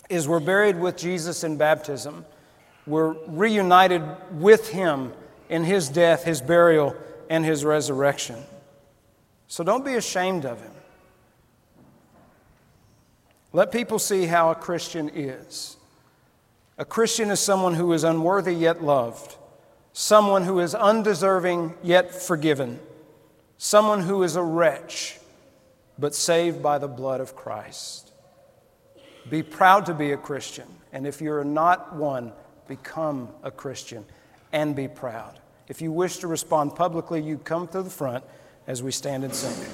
is 0.09 0.27
we're 0.27 0.39
buried 0.39 0.79
with 0.79 0.95
Jesus 0.97 1.43
in 1.43 1.57
baptism. 1.57 2.25
We're 2.85 3.15
reunited 3.27 4.03
with 4.31 4.69
Him 4.69 5.13
in 5.49 5.63
His 5.63 5.89
death, 5.89 6.23
His 6.23 6.41
burial, 6.41 6.95
and 7.29 7.43
His 7.43 7.65
resurrection. 7.65 8.41
So 9.47 9.63
don't 9.63 9.85
be 9.85 9.95
ashamed 9.95 10.45
of 10.45 10.61
Him. 10.61 10.71
Let 13.51 13.71
people 13.71 13.99
see 13.99 14.25
how 14.25 14.51
a 14.51 14.55
Christian 14.55 15.09
is. 15.13 15.77
A 16.83 16.85
Christian 16.85 17.31
is 17.31 17.39
someone 17.39 17.75
who 17.75 17.93
is 17.93 18.03
unworthy 18.03 18.53
yet 18.53 18.83
loved, 18.83 19.37
someone 19.93 20.43
who 20.43 20.59
is 20.59 20.75
undeserving 20.75 21.75
yet 21.81 22.13
forgiven, 22.13 22.77
someone 23.57 24.01
who 24.01 24.21
is 24.21 24.35
a 24.35 24.43
wretch 24.43 25.17
but 25.97 26.13
saved 26.13 26.61
by 26.61 26.79
the 26.79 26.89
blood 26.89 27.21
of 27.21 27.37
Christ. 27.37 28.11
Be 29.29 29.41
proud 29.41 29.85
to 29.85 29.93
be 29.93 30.11
a 30.11 30.17
Christian, 30.17 30.67
and 30.91 31.07
if 31.07 31.21
you're 31.21 31.45
not 31.45 31.95
one, 31.95 32.33
become 32.67 33.29
a 33.43 33.49
Christian 33.49 34.03
and 34.51 34.75
be 34.75 34.89
proud. 34.89 35.39
If 35.69 35.81
you 35.81 35.89
wish 35.89 36.17
to 36.17 36.27
respond 36.27 36.75
publicly, 36.75 37.21
you 37.21 37.37
come 37.37 37.69
to 37.69 37.81
the 37.81 37.89
front 37.89 38.25
as 38.67 38.83
we 38.83 38.91
stand 38.91 39.23
and 39.23 39.33
sing. 39.33 39.69